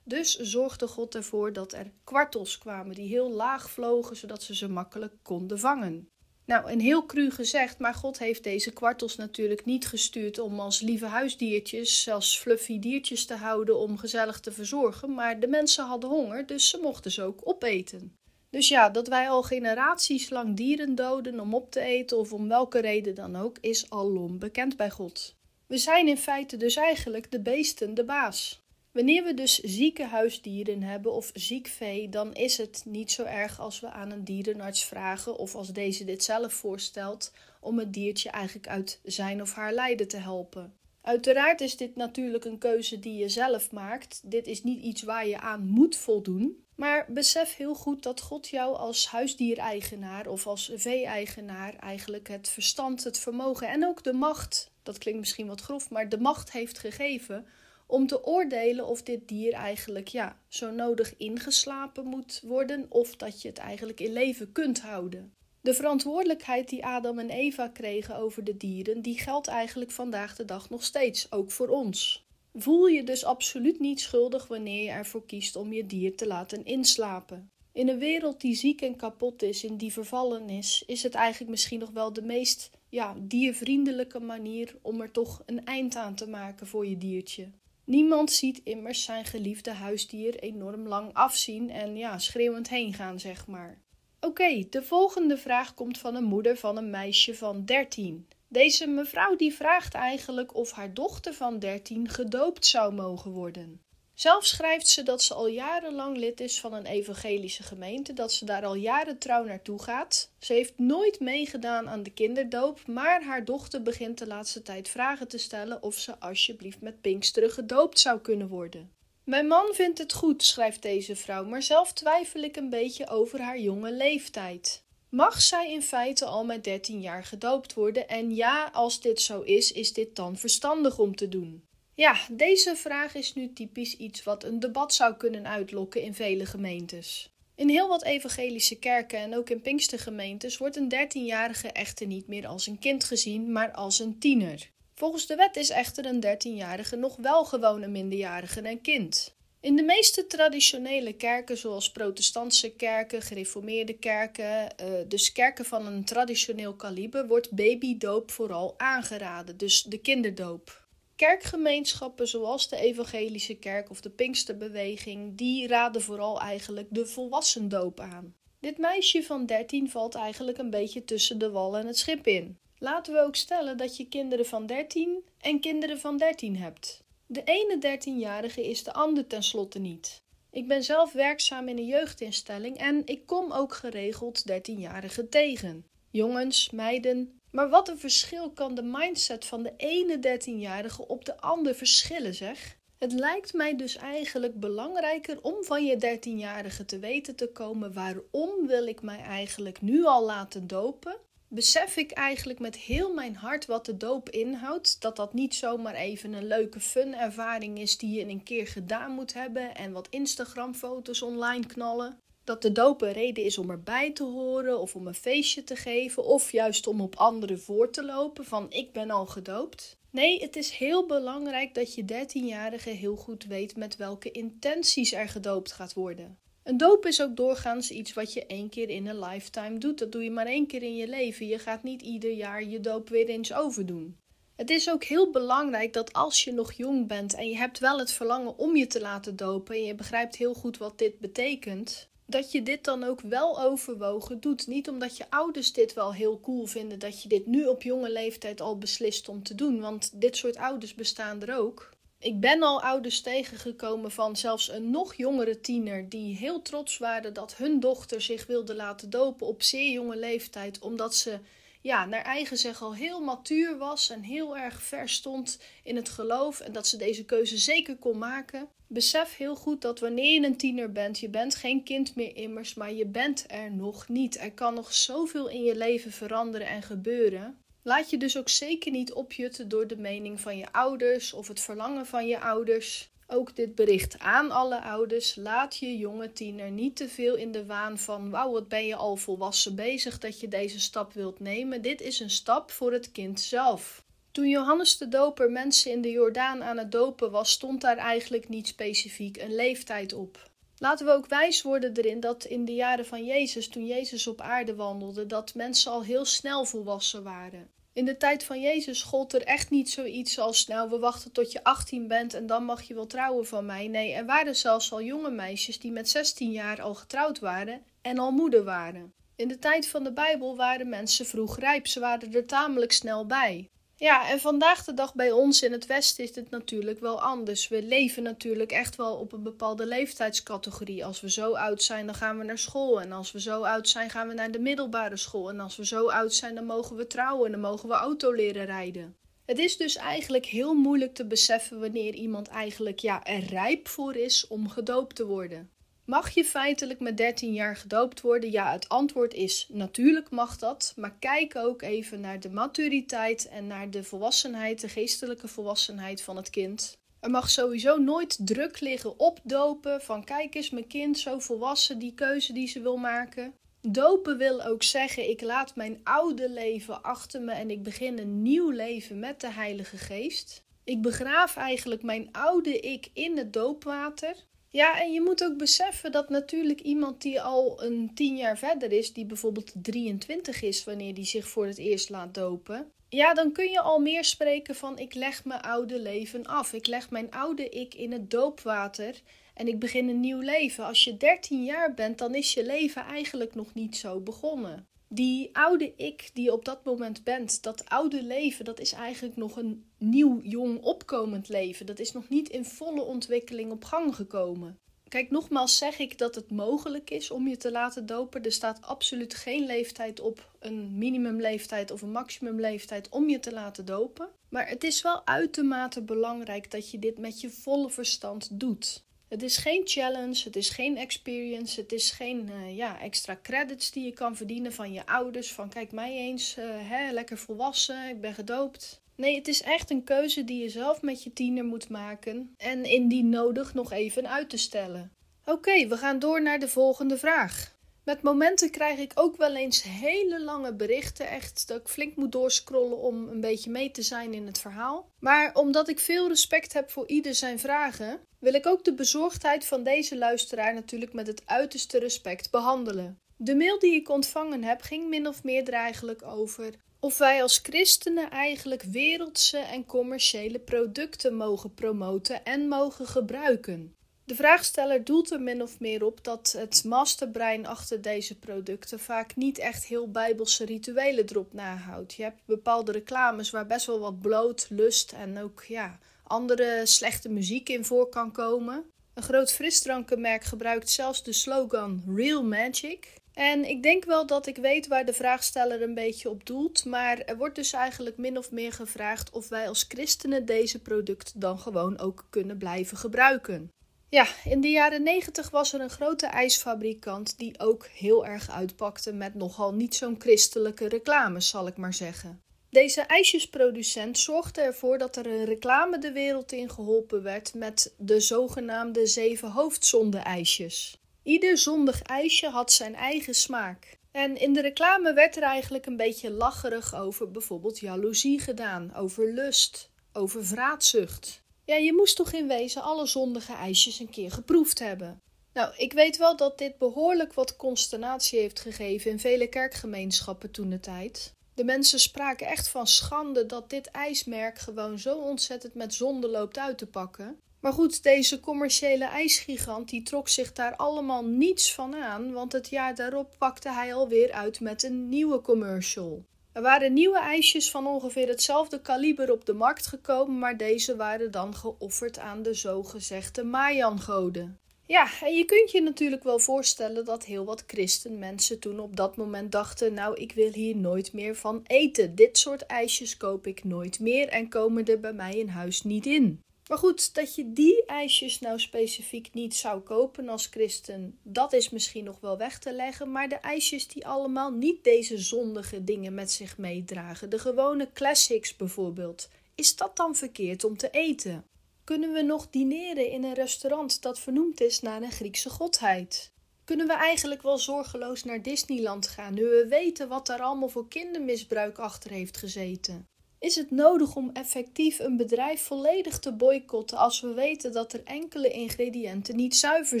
Dus 0.04 0.38
zorgde 0.38 0.86
God 0.86 1.14
ervoor 1.14 1.52
dat 1.52 1.72
er 1.72 1.92
kwartels 2.04 2.58
kwamen 2.58 2.94
die 2.94 3.08
heel 3.08 3.30
laag 3.30 3.70
vlogen, 3.70 4.16
zodat 4.16 4.42
ze 4.42 4.54
ze 4.54 4.68
makkelijk 4.68 5.14
konden 5.22 5.58
vangen. 5.58 6.10
Nou, 6.46 6.70
een 6.70 6.80
heel 6.80 7.06
cru 7.06 7.30
gezegd, 7.30 7.78
maar 7.78 7.94
God 7.94 8.18
heeft 8.18 8.44
deze 8.44 8.70
kwartels 8.72 9.16
natuurlijk 9.16 9.64
niet 9.64 9.86
gestuurd 9.86 10.38
om 10.38 10.60
als 10.60 10.80
lieve 10.80 11.06
huisdiertjes, 11.06 12.08
als 12.08 12.38
fluffy 12.38 12.78
diertjes 12.78 13.24
te 13.24 13.34
houden 13.34 13.78
om 13.78 13.98
gezellig 13.98 14.40
te 14.40 14.52
verzorgen, 14.52 15.14
maar 15.14 15.40
de 15.40 15.46
mensen 15.46 15.84
hadden 15.84 16.10
honger, 16.10 16.46
dus 16.46 16.68
ze 16.68 16.78
mochten 16.82 17.10
ze 17.10 17.22
ook 17.22 17.40
opeten. 17.44 18.16
Dus 18.50 18.68
ja, 18.68 18.90
dat 18.90 19.08
wij 19.08 19.28
al 19.28 19.42
generaties 19.42 20.30
lang 20.30 20.56
dieren 20.56 20.94
doden 20.94 21.40
om 21.40 21.54
op 21.54 21.70
te 21.70 21.80
eten 21.80 22.18
of 22.18 22.32
om 22.32 22.48
welke 22.48 22.80
reden 22.80 23.14
dan 23.14 23.36
ook, 23.36 23.58
is 23.60 23.90
alom 23.90 24.38
bekend 24.38 24.76
bij 24.76 24.90
God. 24.90 25.34
We 25.66 25.78
zijn 25.78 26.08
in 26.08 26.18
feite 26.18 26.56
dus 26.56 26.76
eigenlijk 26.76 27.30
de 27.30 27.40
beesten 27.40 27.94
de 27.94 28.04
baas. 28.04 28.65
Wanneer 28.96 29.24
we 29.24 29.34
dus 29.34 29.58
zieke 29.58 30.04
huisdieren 30.04 30.82
hebben 30.82 31.12
of 31.12 31.30
ziek 31.34 31.66
vee, 31.66 32.08
dan 32.08 32.34
is 32.34 32.56
het 32.56 32.82
niet 32.84 33.12
zo 33.12 33.24
erg 33.24 33.60
als 33.60 33.80
we 33.80 33.90
aan 33.90 34.10
een 34.10 34.24
dierenarts 34.24 34.84
vragen 34.84 35.38
of 35.38 35.54
als 35.54 35.72
deze 35.72 36.04
dit 36.04 36.24
zelf 36.24 36.52
voorstelt 36.52 37.32
om 37.60 37.78
het 37.78 37.92
diertje 37.92 38.30
eigenlijk 38.30 38.68
uit 38.68 39.00
zijn 39.04 39.42
of 39.42 39.54
haar 39.54 39.72
lijden 39.72 40.08
te 40.08 40.16
helpen. 40.16 40.74
Uiteraard 41.02 41.60
is 41.60 41.76
dit 41.76 41.96
natuurlijk 41.96 42.44
een 42.44 42.58
keuze 42.58 42.98
die 42.98 43.18
je 43.18 43.28
zelf 43.28 43.72
maakt. 43.72 44.20
Dit 44.24 44.46
is 44.46 44.62
niet 44.62 44.82
iets 44.82 45.02
waar 45.02 45.26
je 45.26 45.40
aan 45.40 45.66
moet 45.66 45.96
voldoen. 45.96 46.64
Maar 46.74 47.06
besef 47.08 47.56
heel 47.56 47.74
goed 47.74 48.02
dat 48.02 48.20
God 48.20 48.48
jou 48.48 48.76
als 48.76 49.06
huisdiereigenaar 49.06 50.26
of 50.26 50.46
als 50.46 50.72
vee-eigenaar 50.74 51.74
eigenlijk 51.74 52.28
het 52.28 52.48
verstand, 52.48 53.04
het 53.04 53.18
vermogen 53.18 53.68
en 53.68 53.86
ook 53.86 54.04
de 54.04 54.12
macht, 54.12 54.70
dat 54.82 54.98
klinkt 54.98 55.20
misschien 55.20 55.46
wat 55.46 55.60
grof, 55.60 55.90
maar 55.90 56.08
de 56.08 56.18
macht 56.18 56.52
heeft 56.52 56.78
gegeven 56.78 57.46
om 57.86 58.06
te 58.06 58.24
oordelen 58.24 58.86
of 58.86 59.02
dit 59.02 59.28
dier 59.28 59.52
eigenlijk 59.52 60.08
ja, 60.08 60.40
zo 60.48 60.70
nodig 60.70 61.16
ingeslapen 61.16 62.06
moet 62.06 62.40
worden 62.44 62.86
of 62.88 63.16
dat 63.16 63.42
je 63.42 63.48
het 63.48 63.58
eigenlijk 63.58 64.00
in 64.00 64.12
leven 64.12 64.52
kunt 64.52 64.80
houden. 64.80 65.32
De 65.60 65.74
verantwoordelijkheid 65.74 66.68
die 66.68 66.84
Adam 66.84 67.18
en 67.18 67.30
Eva 67.30 67.68
kregen 67.68 68.16
over 68.16 68.44
de 68.44 68.56
dieren, 68.56 69.02
die 69.02 69.18
geldt 69.18 69.46
eigenlijk 69.46 69.90
vandaag 69.90 70.36
de 70.36 70.44
dag 70.44 70.70
nog 70.70 70.84
steeds, 70.84 71.32
ook 71.32 71.50
voor 71.50 71.68
ons. 71.68 72.24
Voel 72.54 72.86
je 72.86 73.04
dus 73.04 73.24
absoluut 73.24 73.80
niet 73.80 74.00
schuldig 74.00 74.46
wanneer 74.46 74.82
je 74.82 74.90
ervoor 74.90 75.26
kiest 75.26 75.56
om 75.56 75.72
je 75.72 75.86
dier 75.86 76.16
te 76.16 76.26
laten 76.26 76.64
inslapen. 76.64 77.50
In 77.72 77.88
een 77.88 77.98
wereld 77.98 78.40
die 78.40 78.54
ziek 78.54 78.80
en 78.80 78.96
kapot 78.96 79.42
is, 79.42 79.64
in 79.64 79.76
die 79.76 79.92
vervallen 79.92 80.48
is, 80.48 80.82
is 80.86 81.02
het 81.02 81.14
eigenlijk 81.14 81.50
misschien 81.50 81.78
nog 81.78 81.90
wel 81.90 82.12
de 82.12 82.22
meest 82.22 82.70
ja, 82.88 83.16
diervriendelijke 83.18 84.20
manier 84.20 84.76
om 84.82 85.00
er 85.00 85.10
toch 85.10 85.42
een 85.46 85.64
eind 85.64 85.96
aan 85.96 86.14
te 86.14 86.28
maken 86.28 86.66
voor 86.66 86.86
je 86.86 86.98
diertje. 86.98 87.50
Niemand 87.86 88.32
ziet 88.32 88.60
immers 88.64 89.02
zijn 89.02 89.24
geliefde 89.24 89.70
huisdier 89.70 90.38
enorm 90.38 90.86
lang 90.88 91.12
afzien 91.12 91.70
en 91.70 91.96
ja, 91.96 92.18
schreeuwend 92.18 92.68
heen 92.68 92.94
gaan, 92.94 93.20
zeg 93.20 93.46
maar. 93.46 93.82
Oké, 94.20 94.66
de 94.70 94.82
volgende 94.82 95.36
vraag 95.36 95.74
komt 95.74 95.98
van 95.98 96.14
een 96.14 96.24
moeder 96.24 96.56
van 96.56 96.76
een 96.76 96.90
meisje 96.90 97.34
van 97.34 97.64
13. 97.64 98.28
Deze 98.48 98.86
mevrouw 98.86 99.36
die 99.36 99.54
vraagt 99.54 99.94
eigenlijk 99.94 100.54
of 100.54 100.70
haar 100.70 100.94
dochter 100.94 101.34
van 101.34 101.58
13 101.58 102.08
gedoopt 102.08 102.66
zou 102.66 102.94
mogen 102.94 103.30
worden. 103.30 103.85
Zelf 104.16 104.46
schrijft 104.46 104.88
ze 104.88 105.02
dat 105.02 105.22
ze 105.22 105.34
al 105.34 105.46
jarenlang 105.46 106.16
lid 106.16 106.40
is 106.40 106.60
van 106.60 106.72
een 106.72 106.86
evangelische 106.86 107.62
gemeente, 107.62 108.12
dat 108.12 108.32
ze 108.32 108.44
daar 108.44 108.64
al 108.64 108.74
jaren 108.74 109.18
trouw 109.18 109.44
naartoe 109.44 109.82
gaat. 109.82 110.30
Ze 110.38 110.52
heeft 110.52 110.78
nooit 110.78 111.20
meegedaan 111.20 111.88
aan 111.88 112.02
de 112.02 112.10
kinderdoop, 112.10 112.86
maar 112.86 113.24
haar 113.24 113.44
dochter 113.44 113.82
begint 113.82 114.18
de 114.18 114.26
laatste 114.26 114.62
tijd 114.62 114.88
vragen 114.88 115.28
te 115.28 115.38
stellen 115.38 115.82
of 115.82 115.94
ze 115.94 116.18
alsjeblieft 116.18 116.80
met 116.80 117.00
Pinksteren 117.00 117.50
gedoopt 117.50 117.98
zou 117.98 118.20
kunnen 118.20 118.48
worden. 118.48 118.90
Mijn 119.24 119.46
man 119.46 119.74
vindt 119.74 119.98
het 119.98 120.12
goed, 120.12 120.42
schrijft 120.42 120.82
deze 120.82 121.16
vrouw, 121.16 121.44
maar 121.44 121.62
zelf 121.62 121.92
twijfel 121.92 122.42
ik 122.42 122.56
een 122.56 122.70
beetje 122.70 123.08
over 123.08 123.40
haar 123.40 123.58
jonge 123.58 123.92
leeftijd. 123.92 124.84
Mag 125.08 125.42
zij 125.42 125.72
in 125.72 125.82
feite 125.82 126.24
al 126.24 126.44
met 126.44 126.64
13 126.64 127.00
jaar 127.00 127.24
gedoopt 127.24 127.74
worden? 127.74 128.08
En 128.08 128.34
ja, 128.34 128.70
als 128.72 129.00
dit 129.00 129.20
zo 129.20 129.40
is, 129.40 129.72
is 129.72 129.92
dit 129.92 130.16
dan 130.16 130.36
verstandig 130.36 130.98
om 130.98 131.16
te 131.16 131.28
doen? 131.28 131.65
Ja, 131.96 132.16
deze 132.30 132.76
vraag 132.76 133.14
is 133.14 133.34
nu 133.34 133.52
typisch 133.52 133.96
iets 133.96 134.22
wat 134.22 134.44
een 134.44 134.60
debat 134.60 134.94
zou 134.94 135.14
kunnen 135.14 135.46
uitlokken 135.46 136.02
in 136.02 136.14
vele 136.14 136.46
gemeentes. 136.46 137.30
In 137.54 137.68
heel 137.68 137.88
wat 137.88 138.04
evangelische 138.04 138.78
kerken 138.78 139.18
en 139.18 139.36
ook 139.36 139.50
in 139.50 139.60
Pinkstergemeentes 139.60 140.56
wordt 140.56 140.76
een 140.76 140.92
13-jarige 140.94 141.68
echter 141.72 142.06
niet 142.06 142.26
meer 142.26 142.46
als 142.46 142.66
een 142.66 142.78
kind 142.78 143.04
gezien, 143.04 143.52
maar 143.52 143.72
als 143.72 143.98
een 143.98 144.18
tiener. 144.18 144.70
Volgens 144.94 145.26
de 145.26 145.34
wet 145.36 145.56
is 145.56 145.70
echter 145.70 146.06
een 146.06 146.24
13-jarige 146.24 146.96
nog 146.96 147.16
wel 147.16 147.44
gewoon 147.44 147.82
een 147.82 147.92
minderjarige 147.92 148.60
en 148.60 148.80
kind. 148.80 149.34
In 149.60 149.76
de 149.76 149.82
meeste 149.82 150.26
traditionele 150.26 151.12
kerken, 151.12 151.56
zoals 151.56 151.92
protestantse 151.92 152.70
kerken, 152.70 153.22
gereformeerde 153.22 153.94
kerken, 153.94 154.76
eh, 154.76 154.86
dus 155.08 155.32
kerken 155.32 155.64
van 155.64 155.86
een 155.86 156.04
traditioneel 156.04 156.74
kaliber, 156.74 157.26
wordt 157.26 157.50
babydoop 157.50 158.30
vooral 158.30 158.74
aangeraden, 158.76 159.56
dus 159.56 159.82
de 159.82 159.98
kinderdoop. 159.98 160.85
Kerkgemeenschappen 161.16 162.28
zoals 162.28 162.68
de 162.68 162.76
Evangelische 162.76 163.54
Kerk 163.54 163.90
of 163.90 164.00
de 164.00 164.10
Pinksterbeweging, 164.10 165.36
die 165.36 165.66
raden 165.66 166.02
vooral 166.02 166.40
eigenlijk 166.40 166.86
de 166.90 167.06
volwassendoop 167.06 168.00
aan. 168.00 168.34
Dit 168.60 168.78
meisje 168.78 169.22
van 169.22 169.46
13 169.46 169.90
valt 169.90 170.14
eigenlijk 170.14 170.58
een 170.58 170.70
beetje 170.70 171.04
tussen 171.04 171.38
de 171.38 171.50
wal 171.50 171.76
en 171.76 171.86
het 171.86 171.98
schip 171.98 172.26
in. 172.26 172.58
Laten 172.78 173.12
we 173.12 173.20
ook 173.20 173.36
stellen 173.36 173.76
dat 173.76 173.96
je 173.96 174.08
kinderen 174.08 174.46
van 174.46 174.66
13 174.66 175.24
en 175.40 175.60
kinderen 175.60 175.98
van 175.98 176.16
13 176.16 176.56
hebt. 176.56 177.04
De 177.26 177.42
ene 177.44 177.98
13-jarige 177.98 178.68
is 178.68 178.84
de 178.84 178.92
ander 178.92 179.26
tenslotte 179.26 179.78
niet. 179.78 180.22
Ik 180.50 180.68
ben 180.68 180.84
zelf 180.84 181.12
werkzaam 181.12 181.68
in 181.68 181.78
een 181.78 181.86
jeugdinstelling 181.86 182.78
en 182.78 183.02
ik 183.04 183.26
kom 183.26 183.52
ook 183.52 183.74
geregeld 183.74 184.44
13-jarigen 184.52 185.28
tegen. 185.28 185.84
Jongens, 186.10 186.70
meiden. 186.70 187.40
Maar 187.56 187.68
wat 187.68 187.88
een 187.88 187.98
verschil 187.98 188.50
kan 188.50 188.74
de 188.74 188.82
mindset 188.82 189.44
van 189.44 189.62
de 189.62 189.72
ene 189.76 190.38
13-jarige 190.38 191.08
op 191.08 191.24
de 191.24 191.40
ander 191.40 191.74
verschillen, 191.74 192.34
zeg? 192.34 192.76
Het 192.98 193.12
lijkt 193.12 193.52
mij 193.52 193.76
dus 193.76 193.96
eigenlijk 193.96 194.60
belangrijker 194.60 195.38
om 195.42 195.64
van 195.64 195.86
je 195.86 196.18
13-jarige 196.18 196.84
te 196.84 196.98
weten 196.98 197.36
te 197.36 197.52
komen 197.52 197.92
waarom 197.92 198.66
wil 198.66 198.86
ik 198.86 199.02
mij 199.02 199.18
eigenlijk 199.18 199.80
nu 199.80 200.04
al 200.04 200.24
laten 200.24 200.66
dopen 200.66 201.16
besef 201.48 201.96
ik 201.96 202.10
eigenlijk 202.10 202.58
met 202.58 202.76
heel 202.76 203.14
mijn 203.14 203.36
hart 203.36 203.66
wat 203.66 203.84
de 203.84 203.96
doop 203.96 204.30
inhoudt. 204.30 205.00
Dat 205.00 205.16
dat 205.16 205.34
niet 205.34 205.54
zomaar 205.54 205.94
even 205.94 206.32
een 206.32 206.46
leuke 206.46 206.80
fun 206.80 207.14
ervaring 207.14 207.78
is 207.78 207.98
die 207.98 208.14
je 208.14 208.20
in 208.20 208.28
een 208.28 208.42
keer 208.42 208.66
gedaan 208.66 209.10
moet 209.10 209.32
hebben 209.32 209.74
en 209.74 209.92
wat 209.92 210.08
Instagram 210.10 210.74
foto's 210.74 211.22
online 211.22 211.66
knallen. 211.66 212.18
Dat 212.46 212.62
de 212.62 212.72
doop 212.72 213.02
een 213.02 213.12
reden 213.12 213.44
is 213.44 213.58
om 213.58 213.70
erbij 213.70 214.12
te 214.12 214.24
horen 214.24 214.80
of 214.80 214.94
om 214.94 215.06
een 215.06 215.14
feestje 215.14 215.64
te 215.64 215.76
geven 215.76 216.24
of 216.24 216.52
juist 216.52 216.86
om 216.86 217.00
op 217.00 217.16
anderen 217.16 217.60
voor 217.60 217.90
te 217.90 218.04
lopen 218.04 218.44
van 218.44 218.66
ik 218.72 218.92
ben 218.92 219.10
al 219.10 219.26
gedoopt. 219.26 219.96
Nee, 220.10 220.40
het 220.40 220.56
is 220.56 220.70
heel 220.70 221.06
belangrijk 221.06 221.74
dat 221.74 221.94
je 221.94 222.02
13-jarige 222.02 222.90
heel 222.90 223.16
goed 223.16 223.44
weet 223.44 223.76
met 223.76 223.96
welke 223.96 224.30
intenties 224.30 225.12
er 225.12 225.28
gedoopt 225.28 225.72
gaat 225.72 225.94
worden. 225.94 226.38
Een 226.62 226.76
doop 226.76 227.06
is 227.06 227.22
ook 227.22 227.36
doorgaans 227.36 227.90
iets 227.90 228.12
wat 228.12 228.32
je 228.32 228.46
één 228.46 228.68
keer 228.68 228.88
in 228.88 229.06
een 229.06 229.18
lifetime 229.18 229.78
doet. 229.78 229.98
Dat 229.98 230.12
doe 230.12 230.22
je 230.22 230.30
maar 230.30 230.46
één 230.46 230.66
keer 230.66 230.82
in 230.82 230.96
je 230.96 231.08
leven. 231.08 231.46
Je 231.46 231.58
gaat 231.58 231.82
niet 231.82 232.02
ieder 232.02 232.32
jaar 232.32 232.64
je 232.64 232.80
doop 232.80 233.08
weer 233.08 233.28
eens 233.28 233.52
overdoen. 233.52 234.16
Het 234.56 234.70
is 234.70 234.90
ook 234.90 235.04
heel 235.04 235.30
belangrijk 235.30 235.92
dat 235.92 236.12
als 236.12 236.44
je 236.44 236.52
nog 236.52 236.72
jong 236.72 237.06
bent 237.08 237.34
en 237.34 237.48
je 237.48 237.56
hebt 237.56 237.78
wel 237.78 237.98
het 237.98 238.12
verlangen 238.12 238.58
om 238.58 238.76
je 238.76 238.86
te 238.86 239.00
laten 239.00 239.36
dopen 239.36 239.74
en 239.74 239.84
je 239.84 239.94
begrijpt 239.94 240.36
heel 240.36 240.54
goed 240.54 240.78
wat 240.78 240.98
dit 240.98 241.18
betekent, 241.18 242.08
dat 242.26 242.52
je 242.52 242.62
dit 242.62 242.84
dan 242.84 243.04
ook 243.04 243.20
wel 243.20 243.60
overwogen 243.60 244.40
doet. 244.40 244.66
Niet 244.66 244.88
omdat 244.88 245.16
je 245.16 245.30
ouders 245.30 245.72
dit 245.72 245.92
wel 245.92 246.14
heel 246.14 246.40
cool 246.40 246.66
vinden 246.66 246.98
dat 246.98 247.22
je 247.22 247.28
dit 247.28 247.46
nu 247.46 247.66
op 247.66 247.82
jonge 247.82 248.12
leeftijd 248.12 248.60
al 248.60 248.78
beslist 248.78 249.28
om 249.28 249.42
te 249.42 249.54
doen, 249.54 249.80
want 249.80 250.20
dit 250.20 250.36
soort 250.36 250.56
ouders 250.56 250.94
bestaan 250.94 251.42
er 251.42 251.58
ook. 251.58 251.94
Ik 252.18 252.40
ben 252.40 252.62
al 252.62 252.82
ouders 252.82 253.20
tegengekomen 253.20 254.10
van 254.10 254.36
zelfs 254.36 254.70
een 254.70 254.90
nog 254.90 255.14
jongere 255.14 255.60
tiener 255.60 256.08
die 256.08 256.36
heel 256.36 256.62
trots 256.62 256.98
waren 256.98 257.32
dat 257.32 257.56
hun 257.56 257.80
dochter 257.80 258.20
zich 258.20 258.46
wilde 258.46 258.74
laten 258.74 259.10
dopen 259.10 259.46
op 259.46 259.62
zeer 259.62 259.92
jonge 259.92 260.16
leeftijd, 260.16 260.78
omdat 260.78 261.14
ze 261.14 261.38
ja, 261.86 262.04
naar 262.04 262.22
eigen 262.22 262.56
zeg 262.56 262.82
al 262.82 262.94
heel 262.94 263.20
matuur 263.20 263.78
was 263.78 264.10
en 264.10 264.22
heel 264.22 264.56
erg 264.56 264.82
ver 264.82 265.08
stond 265.08 265.58
in 265.82 265.96
het 265.96 266.08
geloof 266.08 266.60
en 266.60 266.72
dat 266.72 266.86
ze 266.86 266.96
deze 266.96 267.24
keuze 267.24 267.58
zeker 267.58 267.96
kon 267.96 268.18
maken. 268.18 268.68
Besef 268.86 269.36
heel 269.36 269.56
goed 269.56 269.82
dat 269.82 270.00
wanneer 270.00 270.40
je 270.40 270.46
een 270.46 270.56
tiener 270.56 270.92
bent, 270.92 271.18
je 271.18 271.28
bent 271.28 271.54
geen 271.54 271.82
kind 271.82 272.14
meer 272.14 272.36
immers, 272.36 272.74
maar 272.74 272.92
je 272.92 273.06
bent 273.06 273.44
er 273.48 273.72
nog 273.72 274.08
niet. 274.08 274.38
Er 274.38 274.52
kan 274.52 274.74
nog 274.74 274.94
zoveel 274.94 275.48
in 275.48 275.62
je 275.62 275.76
leven 275.76 276.12
veranderen 276.12 276.66
en 276.66 276.82
gebeuren. 276.82 277.58
Laat 277.82 278.10
je 278.10 278.18
dus 278.18 278.38
ook 278.38 278.48
zeker 278.48 278.92
niet 278.92 279.12
opjutten 279.12 279.68
door 279.68 279.86
de 279.86 279.96
mening 279.96 280.40
van 280.40 280.56
je 280.58 280.72
ouders 280.72 281.32
of 281.32 281.48
het 281.48 281.60
verlangen 281.60 282.06
van 282.06 282.26
je 282.26 282.40
ouders. 282.40 283.10
Ook 283.28 283.56
dit 283.56 283.74
bericht 283.74 284.18
aan 284.18 284.50
alle 284.50 284.80
ouders: 284.80 285.34
laat 285.34 285.76
je 285.76 285.96
jonge 285.96 286.32
tiener 286.32 286.70
niet 286.70 286.96
te 286.96 287.08
veel 287.08 287.34
in 287.34 287.52
de 287.52 287.66
waan 287.66 287.98
van 287.98 288.30
wauw, 288.30 288.52
wat 288.52 288.68
ben 288.68 288.86
je 288.86 288.96
al 288.96 289.16
volwassen 289.16 289.74
bezig 289.74 290.18
dat 290.18 290.40
je 290.40 290.48
deze 290.48 290.80
stap 290.80 291.12
wilt 291.12 291.40
nemen. 291.40 291.82
Dit 291.82 292.00
is 292.00 292.20
een 292.20 292.30
stap 292.30 292.70
voor 292.70 292.92
het 292.92 293.12
kind 293.12 293.40
zelf. 293.40 294.04
Toen 294.30 294.48
Johannes 294.48 294.98
de 294.98 295.08
Doper 295.08 295.50
mensen 295.50 295.90
in 295.90 296.00
de 296.00 296.10
Jordaan 296.10 296.62
aan 296.62 296.78
het 296.78 296.92
dopen 296.92 297.30
was, 297.30 297.50
stond 297.50 297.80
daar 297.80 297.96
eigenlijk 297.96 298.48
niet 298.48 298.66
specifiek 298.66 299.36
een 299.36 299.54
leeftijd 299.54 300.12
op. 300.12 300.50
Laten 300.78 301.06
we 301.06 301.12
ook 301.12 301.26
wijs 301.26 301.62
worden 301.62 301.96
erin 301.96 302.20
dat 302.20 302.44
in 302.44 302.64
de 302.64 302.74
jaren 302.74 303.06
van 303.06 303.24
Jezus, 303.24 303.68
toen 303.68 303.86
Jezus 303.86 304.26
op 304.26 304.40
aarde 304.40 304.74
wandelde, 304.74 305.26
dat 305.26 305.54
mensen 305.54 305.92
al 305.92 306.04
heel 306.04 306.24
snel 306.24 306.64
volwassen 306.64 307.22
waren. 307.22 307.70
In 307.96 308.04
de 308.04 308.16
tijd 308.16 308.44
van 308.44 308.60
Jezus 308.60 309.02
gold 309.02 309.34
er 309.34 309.42
echt 309.42 309.70
niet 309.70 309.90
zoiets 309.90 310.38
als, 310.38 310.66
nou, 310.66 310.90
we 310.90 310.98
wachten 310.98 311.32
tot 311.32 311.52
je 311.52 311.64
18 311.64 312.08
bent 312.08 312.34
en 312.34 312.46
dan 312.46 312.64
mag 312.64 312.82
je 312.82 312.94
wel 312.94 313.06
trouwen 313.06 313.46
van 313.46 313.66
mij. 313.66 313.88
Nee, 313.88 314.12
er 314.12 314.26
waren 314.26 314.56
zelfs 314.56 314.92
al 314.92 315.02
jonge 315.02 315.30
meisjes 315.30 315.78
die 315.78 315.92
met 315.92 316.08
16 316.08 316.50
jaar 316.50 316.82
al 316.82 316.94
getrouwd 316.94 317.38
waren 317.38 317.82
en 318.02 318.18
al 318.18 318.30
moeder 318.30 318.64
waren. 318.64 319.12
In 319.36 319.48
de 319.48 319.58
tijd 319.58 319.88
van 319.88 320.04
de 320.04 320.12
Bijbel 320.12 320.56
waren 320.56 320.88
mensen 320.88 321.26
vroeg 321.26 321.58
rijp, 321.58 321.86
ze 321.86 322.00
waren 322.00 322.32
er 322.32 322.46
tamelijk 322.46 322.92
snel 322.92 323.26
bij. 323.26 323.70
Ja, 323.98 324.30
en 324.30 324.40
vandaag 324.40 324.84
de 324.84 324.94
dag 324.94 325.14
bij 325.14 325.30
ons 325.30 325.62
in 325.62 325.72
het 325.72 325.86
Westen 325.86 326.24
is 326.24 326.34
het 326.34 326.50
natuurlijk 326.50 327.00
wel 327.00 327.20
anders. 327.22 327.68
We 327.68 327.82
leven 327.82 328.22
natuurlijk 328.22 328.72
echt 328.72 328.96
wel 328.96 329.16
op 329.16 329.32
een 329.32 329.42
bepaalde 329.42 329.86
leeftijdscategorie. 329.86 331.04
Als 331.04 331.20
we 331.20 331.30
zo 331.30 331.54
oud 331.54 331.82
zijn, 331.82 332.06
dan 332.06 332.14
gaan 332.14 332.38
we 332.38 332.44
naar 332.44 332.58
school. 332.58 333.00
En 333.00 333.12
als 333.12 333.32
we 333.32 333.40
zo 333.40 333.62
oud 333.62 333.88
zijn, 333.88 334.10
gaan 334.10 334.28
we 334.28 334.34
naar 334.34 334.50
de 334.50 334.58
middelbare 334.58 335.16
school. 335.16 335.48
En 335.48 335.60
als 335.60 335.76
we 335.76 335.86
zo 335.86 336.08
oud 336.08 336.34
zijn, 336.34 336.54
dan 336.54 336.66
mogen 336.66 336.96
we 336.96 337.06
trouwen 337.06 337.46
en 337.46 337.52
dan 337.52 337.60
mogen 337.70 337.88
we 337.88 337.94
auto 337.94 338.32
leren 338.32 338.64
rijden. 338.64 339.16
Het 339.44 339.58
is 339.58 339.76
dus 339.76 339.96
eigenlijk 339.96 340.46
heel 340.46 340.74
moeilijk 340.74 341.14
te 341.14 341.26
beseffen 341.26 341.80
wanneer 341.80 342.14
iemand 342.14 342.48
eigenlijk 342.48 342.98
ja, 342.98 343.24
er 343.24 343.44
rijp 343.44 343.88
voor 343.88 344.16
is 344.16 344.46
om 344.46 344.68
gedoopt 344.68 345.16
te 345.16 345.26
worden. 345.26 345.70
Mag 346.06 346.30
je 346.30 346.44
feitelijk 346.44 347.00
met 347.00 347.16
13 347.16 347.52
jaar 347.52 347.76
gedoopt 347.76 348.20
worden? 348.20 348.50
Ja, 348.50 348.72
het 348.72 348.88
antwoord 348.88 349.34
is 349.34 349.66
natuurlijk 349.72 350.30
mag 350.30 350.58
dat. 350.58 350.92
Maar 350.96 351.16
kijk 351.18 351.56
ook 351.56 351.82
even 351.82 352.20
naar 352.20 352.40
de 352.40 352.50
maturiteit 352.50 353.48
en 353.48 353.66
naar 353.66 353.90
de 353.90 354.04
volwassenheid, 354.04 354.80
de 354.80 354.88
geestelijke 354.88 355.48
volwassenheid 355.48 356.22
van 356.22 356.36
het 356.36 356.50
kind. 356.50 356.98
Er 357.20 357.30
mag 357.30 357.50
sowieso 357.50 357.98
nooit 357.98 358.46
druk 358.46 358.80
liggen 358.80 359.18
op 359.18 359.40
dopen 359.42 360.00
van 360.00 360.24
kijk 360.24 360.54
eens 360.54 360.70
mijn 360.70 360.86
kind 360.86 361.18
zo 361.18 361.38
volwassen 361.38 361.98
die 361.98 362.14
keuze 362.14 362.52
die 362.52 362.68
ze 362.68 362.80
wil 362.80 362.96
maken. 362.96 363.54
Dopen 363.80 364.38
wil 364.38 364.64
ook 364.64 364.82
zeggen 364.82 365.30
ik 365.30 365.40
laat 365.40 365.76
mijn 365.76 366.00
oude 366.02 366.50
leven 366.50 367.02
achter 367.02 367.42
me 367.42 367.52
en 367.52 367.70
ik 367.70 367.82
begin 367.82 368.18
een 368.18 368.42
nieuw 368.42 368.70
leven 368.70 369.18
met 369.18 369.40
de 369.40 369.50
Heilige 369.50 369.96
Geest. 369.96 370.64
Ik 370.84 371.02
begraaf 371.02 371.56
eigenlijk 371.56 372.02
mijn 372.02 372.28
oude 372.32 372.80
ik 372.80 373.10
in 373.12 373.36
het 373.36 373.52
doopwater. 373.52 374.36
Ja, 374.76 375.00
en 375.00 375.12
je 375.12 375.20
moet 375.20 375.44
ook 375.44 375.56
beseffen 375.56 376.12
dat 376.12 376.28
natuurlijk 376.28 376.80
iemand 376.80 377.22
die 377.22 377.40
al 377.40 377.82
een 377.82 378.10
tien 378.14 378.36
jaar 378.36 378.58
verder 378.58 378.92
is, 378.92 379.12
die 379.12 379.26
bijvoorbeeld 379.26 379.72
23 379.74 380.62
is 380.62 380.84
wanneer 380.84 381.14
die 381.14 381.24
zich 381.24 381.48
voor 381.48 381.66
het 381.66 381.78
eerst 381.78 382.10
laat 382.10 382.34
dopen, 382.34 382.92
ja, 383.08 383.34
dan 383.34 383.52
kun 383.52 383.70
je 383.70 383.80
al 383.80 383.98
meer 383.98 384.24
spreken 384.24 384.74
van 384.74 384.98
ik 384.98 385.14
leg 385.14 385.44
mijn 385.44 385.60
oude 385.60 386.00
leven 386.00 386.44
af. 386.46 386.72
Ik 386.72 386.86
leg 386.86 387.10
mijn 387.10 387.30
oude 387.30 387.68
ik 387.68 387.94
in 387.94 388.12
het 388.12 388.30
doopwater 388.30 389.20
en 389.54 389.68
ik 389.68 389.78
begin 389.78 390.08
een 390.08 390.20
nieuw 390.20 390.40
leven. 390.40 390.84
Als 390.84 391.04
je 391.04 391.16
13 391.16 391.64
jaar 391.64 391.94
bent, 391.94 392.18
dan 392.18 392.34
is 392.34 392.54
je 392.54 392.64
leven 392.64 393.02
eigenlijk 393.02 393.54
nog 393.54 393.74
niet 393.74 393.96
zo 393.96 394.20
begonnen 394.20 394.86
die 395.08 395.50
oude 395.52 395.92
ik 395.96 396.30
die 396.32 396.44
je 396.44 396.52
op 396.52 396.64
dat 396.64 396.84
moment 396.84 397.24
bent, 397.24 397.62
dat 397.62 397.88
oude 397.88 398.22
leven, 398.22 398.64
dat 398.64 398.80
is 398.80 398.92
eigenlijk 398.92 399.36
nog 399.36 399.56
een 399.56 399.84
nieuw, 399.98 400.40
jong, 400.42 400.82
opkomend 400.82 401.48
leven. 401.48 401.86
Dat 401.86 401.98
is 401.98 402.12
nog 402.12 402.28
niet 402.28 402.48
in 402.48 402.64
volle 402.64 403.02
ontwikkeling 403.02 403.70
op 403.70 403.84
gang 403.84 404.14
gekomen. 404.14 404.78
Kijk, 405.08 405.30
nogmaals 405.30 405.76
zeg 405.76 405.98
ik 405.98 406.18
dat 406.18 406.34
het 406.34 406.50
mogelijk 406.50 407.10
is 407.10 407.30
om 407.30 407.48
je 407.48 407.56
te 407.56 407.70
laten 407.70 408.06
dopen. 408.06 408.42
Er 408.42 408.52
staat 408.52 408.82
absoluut 408.82 409.34
geen 409.34 409.66
leeftijd 409.66 410.20
op, 410.20 410.50
een 410.58 410.98
minimumleeftijd 410.98 411.90
of 411.90 412.02
een 412.02 412.10
maximumleeftijd 412.10 413.08
om 413.08 413.28
je 413.28 413.40
te 413.40 413.52
laten 413.52 413.84
dopen. 413.84 414.28
Maar 414.48 414.68
het 414.68 414.84
is 414.84 415.02
wel 415.02 415.26
uitermate 415.26 416.02
belangrijk 416.02 416.70
dat 416.70 416.90
je 416.90 416.98
dit 416.98 417.18
met 417.18 417.40
je 417.40 417.50
volle 417.50 417.90
verstand 417.90 418.60
doet. 418.60 419.04
Het 419.28 419.42
is 419.42 419.56
geen 419.56 419.82
challenge, 419.84 420.44
het 420.44 420.56
is 420.56 420.68
geen 420.68 420.96
experience, 420.96 421.80
het 421.80 421.92
is 421.92 422.10
geen 422.10 422.48
uh, 422.50 422.76
ja, 422.76 423.00
extra 423.00 423.38
credits 423.42 423.90
die 423.90 424.04
je 424.04 424.12
kan 424.12 424.36
verdienen 424.36 424.72
van 424.72 424.92
je 424.92 425.06
ouders. 425.06 425.52
Van 425.52 425.68
kijk 425.68 425.92
mij 425.92 426.16
eens, 426.16 426.56
uh, 426.58 426.64
hè, 426.68 427.12
lekker 427.12 427.38
volwassen, 427.38 428.08
ik 428.08 428.20
ben 428.20 428.34
gedoopt. 428.34 429.02
Nee, 429.16 429.34
het 429.34 429.48
is 429.48 429.62
echt 429.62 429.90
een 429.90 430.04
keuze 430.04 430.44
die 430.44 430.62
je 430.62 430.68
zelf 430.68 431.02
met 431.02 431.22
je 431.22 431.32
tiener 431.32 431.64
moet 431.64 431.88
maken 431.88 432.54
en 432.56 432.84
indien 432.84 433.28
nodig 433.28 433.74
nog 433.74 433.92
even 433.92 434.28
uit 434.28 434.50
te 434.50 434.56
stellen. 434.56 435.12
Oké, 435.44 435.88
we 435.88 435.96
gaan 435.96 436.18
door 436.18 436.42
naar 436.42 436.58
de 436.58 436.68
volgende 436.68 437.18
vraag. 437.18 437.75
Met 438.06 438.22
momenten 438.22 438.70
krijg 438.70 438.98
ik 438.98 439.12
ook 439.14 439.36
wel 439.36 439.54
eens 439.54 439.82
hele 439.82 440.42
lange 440.42 440.74
berichten. 440.74 441.28
Echt 441.28 441.68
dat 441.68 441.80
ik 441.80 441.88
flink 441.88 442.16
moet 442.16 442.32
doorscrollen 442.32 442.98
om 442.98 443.28
een 443.28 443.40
beetje 443.40 443.70
mee 443.70 443.90
te 443.90 444.02
zijn 444.02 444.34
in 444.34 444.46
het 444.46 444.58
verhaal. 444.58 445.10
Maar 445.18 445.54
omdat 445.54 445.88
ik 445.88 445.98
veel 445.98 446.28
respect 446.28 446.72
heb 446.72 446.90
voor 446.90 447.06
ieder 447.08 447.34
zijn 447.34 447.58
vragen, 447.58 448.20
wil 448.38 448.54
ik 448.54 448.66
ook 448.66 448.84
de 448.84 448.94
bezorgdheid 448.94 449.64
van 449.64 449.82
deze 449.82 450.18
luisteraar 450.18 450.74
natuurlijk 450.74 451.12
met 451.12 451.26
het 451.26 451.42
uiterste 451.46 451.98
respect 451.98 452.50
behandelen. 452.50 453.18
De 453.36 453.54
mail 453.54 453.78
die 453.78 453.94
ik 453.94 454.08
ontvangen 454.08 454.64
heb 454.64 454.80
ging 454.80 455.08
min 455.08 455.26
of 455.26 455.44
meer 455.44 455.68
er 455.68 455.74
eigenlijk 455.74 456.22
over 456.22 456.74
of 457.00 457.18
wij 457.18 457.42
als 457.42 457.58
christenen 457.62 458.30
eigenlijk 458.30 458.82
wereldse 458.82 459.58
en 459.58 459.86
commerciële 459.86 460.58
producten 460.58 461.34
mogen 461.34 461.74
promoten 461.74 462.44
en 462.44 462.68
mogen 462.68 463.06
gebruiken. 463.06 463.95
De 464.26 464.34
vraagsteller 464.34 465.04
doelt 465.04 465.30
er 465.30 465.40
min 465.40 465.62
of 465.62 465.80
meer 465.80 466.04
op 466.04 466.24
dat 466.24 466.54
het 466.58 466.84
masterbrein 466.84 467.66
achter 467.66 468.02
deze 468.02 468.38
producten 468.38 468.98
vaak 468.98 469.36
niet 469.36 469.58
echt 469.58 469.84
heel 469.84 470.10
bijbelse 470.10 470.64
rituelen 470.64 471.28
erop 471.28 471.52
nahoudt. 471.52 472.14
Je 472.14 472.22
hebt 472.22 472.40
bepaalde 472.44 472.92
reclames 472.92 473.50
waar 473.50 473.66
best 473.66 473.86
wel 473.86 473.98
wat 473.98 474.20
bloot, 474.20 474.66
lust 474.70 475.12
en 475.12 475.38
ook 475.38 475.64
ja, 475.64 475.98
andere 476.22 476.80
slechte 476.84 477.28
muziek 477.28 477.68
in 477.68 477.84
voor 477.84 478.08
kan 478.08 478.32
komen. 478.32 478.84
Een 479.14 479.22
groot 479.22 479.52
frisdrankenmerk 479.52 480.44
gebruikt 480.44 480.90
zelfs 480.90 481.22
de 481.22 481.32
slogan 481.32 482.02
Real 482.16 482.44
Magic. 482.44 483.14
En 483.32 483.64
ik 483.64 483.82
denk 483.82 484.04
wel 484.04 484.26
dat 484.26 484.46
ik 484.46 484.56
weet 484.56 484.86
waar 484.86 485.04
de 485.04 485.12
vraagsteller 485.12 485.82
een 485.82 485.94
beetje 485.94 486.30
op 486.30 486.46
doelt, 486.46 486.84
maar 486.84 487.18
er 487.18 487.36
wordt 487.36 487.54
dus 487.54 487.72
eigenlijk 487.72 488.16
min 488.16 488.38
of 488.38 488.50
meer 488.50 488.72
gevraagd 488.72 489.30
of 489.30 489.48
wij 489.48 489.68
als 489.68 489.84
christenen 489.88 490.44
deze 490.44 490.82
producten 490.82 491.40
dan 491.40 491.58
gewoon 491.58 491.98
ook 491.98 492.26
kunnen 492.30 492.58
blijven 492.58 492.96
gebruiken. 492.96 493.70
Ja, 494.16 494.26
in 494.44 494.60
de 494.60 494.70
jaren 494.70 495.02
90 495.02 495.50
was 495.50 495.72
er 495.72 495.80
een 495.80 495.90
grote 495.90 496.26
ijsfabrikant 496.26 497.38
die 497.38 497.58
ook 497.58 497.86
heel 497.86 498.26
erg 498.26 498.50
uitpakte 498.50 499.12
met 499.12 499.34
nogal 499.34 499.74
niet 499.74 499.94
zo'n 499.94 500.16
christelijke 500.18 500.88
reclames, 500.88 501.48
zal 501.48 501.66
ik 501.66 501.76
maar 501.76 501.94
zeggen. 501.94 502.40
Deze 502.70 503.00
ijsjesproducent 503.00 504.18
zorgde 504.18 504.60
ervoor 504.60 504.98
dat 504.98 505.16
er 505.16 505.26
een 505.26 505.44
reclame 505.44 505.98
de 505.98 506.12
wereld 506.12 506.52
in 506.52 506.70
geholpen 506.70 507.22
werd 507.22 507.54
met 507.54 507.94
de 507.98 508.20
zogenaamde 508.20 509.06
zeven 509.06 509.50
hoofdzonde-ijsjes. 509.50 511.00
Ieder 511.22 511.58
zondig 511.58 512.02
ijsje 512.02 512.48
had 512.48 512.72
zijn 512.72 512.94
eigen 512.94 513.34
smaak. 513.34 513.98
En 514.12 514.36
in 514.36 514.52
de 514.52 514.60
reclame 514.60 515.12
werd 515.12 515.36
er 515.36 515.42
eigenlijk 515.42 515.86
een 515.86 515.96
beetje 515.96 516.30
lacherig 516.30 516.94
over 516.94 517.30
bijvoorbeeld 517.30 517.78
jaloezie 517.78 518.40
gedaan, 518.40 518.94
over 518.94 519.32
lust, 519.32 519.90
over 520.12 520.46
vraatzucht. 520.46 521.44
Ja, 521.66 521.76
je 521.76 521.92
moest 521.92 522.16
toch 522.16 522.32
in 522.32 522.48
wezen 522.48 522.82
alle 522.82 523.06
zondige 523.06 523.52
ijsjes 523.52 523.98
een 523.98 524.10
keer 524.10 524.30
geproefd 524.30 524.78
hebben. 524.78 525.20
Nou, 525.52 525.74
ik 525.76 525.92
weet 525.92 526.16
wel 526.16 526.36
dat 526.36 526.58
dit 526.58 526.78
behoorlijk 526.78 527.34
wat 527.34 527.56
consternatie 527.56 528.38
heeft 528.38 528.60
gegeven 528.60 529.10
in 529.10 529.18
vele 529.18 529.48
kerkgemeenschappen 529.48 530.50
toen 530.50 530.70
de 530.70 530.80
tijd. 530.80 531.32
De 531.54 531.64
mensen 531.64 532.00
spraken 532.00 532.46
echt 532.46 532.68
van 532.68 532.86
schande 532.86 533.46
dat 533.46 533.70
dit 533.70 533.86
ijsmerk 533.86 534.58
gewoon 534.58 534.98
zo 534.98 535.18
ontzettend 535.18 535.74
met 535.74 535.94
zonde 535.94 536.28
loopt 536.28 536.58
uit 536.58 536.78
te 536.78 536.86
pakken. 536.86 537.38
Maar 537.60 537.72
goed, 537.72 538.02
deze 538.02 538.40
commerciële 538.40 539.04
ijsgigant 539.04 539.88
die 539.88 540.02
trok 540.02 540.28
zich 540.28 540.52
daar 540.52 540.76
allemaal 540.76 541.24
niets 541.24 541.74
van 541.74 541.94
aan, 541.94 542.32
want 542.32 542.52
het 542.52 542.68
jaar 542.68 542.94
daarop 542.94 543.34
pakte 543.38 543.70
hij 543.70 543.94
alweer 543.94 544.32
uit 544.32 544.60
met 544.60 544.82
een 544.82 545.08
nieuwe 545.08 545.40
commercial. 545.40 546.24
Er 546.56 546.62
waren 546.62 546.92
nieuwe 546.92 547.18
ijsjes 547.18 547.70
van 547.70 547.86
ongeveer 547.86 548.28
hetzelfde 548.28 548.80
kaliber 548.80 549.32
op 549.32 549.44
de 549.44 549.52
markt 549.52 549.86
gekomen, 549.86 550.38
maar 550.38 550.56
deze 550.56 550.96
waren 550.96 551.30
dan 551.30 551.54
geofferd 551.54 552.18
aan 552.18 552.42
de 552.42 552.54
zogezegde 552.54 553.44
Mayan-goden. 553.44 554.58
Ja, 554.86 555.08
en 555.22 555.34
je 555.34 555.44
kunt 555.44 555.70
je 555.70 555.80
natuurlijk 555.80 556.22
wel 556.22 556.38
voorstellen 556.38 557.04
dat 557.04 557.24
heel 557.24 557.44
wat 557.44 557.64
christenmensen 557.66 558.58
toen 558.58 558.80
op 558.80 558.96
dat 558.96 559.16
moment 559.16 559.52
dachten: 559.52 559.94
Nou, 559.94 560.16
ik 560.16 560.32
wil 560.32 560.52
hier 560.52 560.76
nooit 560.76 561.12
meer 561.12 561.34
van 561.34 561.60
eten. 561.66 562.14
Dit 562.14 562.38
soort 562.38 562.66
ijsjes 562.66 563.16
koop 563.16 563.46
ik 563.46 563.64
nooit 563.64 564.00
meer 564.00 564.28
en 564.28 564.48
komen 564.48 564.84
er 564.84 565.00
bij 565.00 565.12
mij 565.12 565.32
in 565.32 565.48
huis 565.48 565.82
niet 565.82 566.06
in. 566.06 566.40
Maar 566.68 566.78
goed, 566.78 567.14
dat 567.14 567.34
je 567.34 567.52
die 567.52 567.84
ijsjes 567.84 568.38
nou 568.38 568.58
specifiek 568.60 569.34
niet 569.34 569.54
zou 569.54 569.80
kopen 569.80 570.28
als 570.28 570.46
christen, 570.46 571.18
dat 571.22 571.52
is 571.52 571.70
misschien 571.70 572.04
nog 572.04 572.20
wel 572.20 572.38
weg 572.38 572.58
te 572.58 572.72
leggen. 572.72 573.12
Maar 573.12 573.28
de 573.28 573.34
ijsjes 573.34 573.88
die 573.88 574.06
allemaal 574.06 574.50
niet 574.50 574.84
deze 574.84 575.18
zondige 575.18 575.84
dingen 575.84 576.14
met 576.14 576.30
zich 576.30 576.58
meedragen, 576.58 577.30
de 577.30 577.38
gewone 577.38 577.92
classics 577.92 578.56
bijvoorbeeld, 578.56 579.28
is 579.54 579.76
dat 579.76 579.96
dan 579.96 580.14
verkeerd 580.14 580.64
om 580.64 580.76
te 580.76 580.90
eten? 580.90 581.44
Kunnen 581.84 582.12
we 582.12 582.22
nog 582.22 582.50
dineren 582.50 583.10
in 583.10 583.24
een 583.24 583.34
restaurant 583.34 584.02
dat 584.02 584.18
vernoemd 584.18 584.60
is 584.60 584.80
naar 584.80 585.02
een 585.02 585.12
Griekse 585.12 585.50
godheid? 585.50 586.32
Kunnen 586.64 586.86
we 586.86 586.92
eigenlijk 586.92 587.42
wel 587.42 587.58
zorgeloos 587.58 588.24
naar 588.24 588.42
Disneyland 588.42 589.06
gaan 589.06 589.34
nu 589.34 589.42
we 589.42 589.66
weten 589.68 590.08
wat 590.08 590.26
daar 590.26 590.40
allemaal 590.40 590.68
voor 590.68 590.88
kindermisbruik 590.88 591.78
achter 591.78 592.10
heeft 592.10 592.36
gezeten? 592.36 593.04
Is 593.38 593.56
het 593.56 593.70
nodig 593.70 594.16
om 594.16 594.30
effectief 594.32 594.98
een 594.98 595.16
bedrijf 595.16 595.62
volledig 595.62 596.18
te 596.18 596.32
boycotten 596.32 596.98
als 596.98 597.20
we 597.20 597.34
weten 597.34 597.72
dat 597.72 597.92
er 597.92 598.04
enkele 598.04 598.48
ingrediënten 598.48 599.36
niet 599.36 599.56
zuiver 599.56 600.00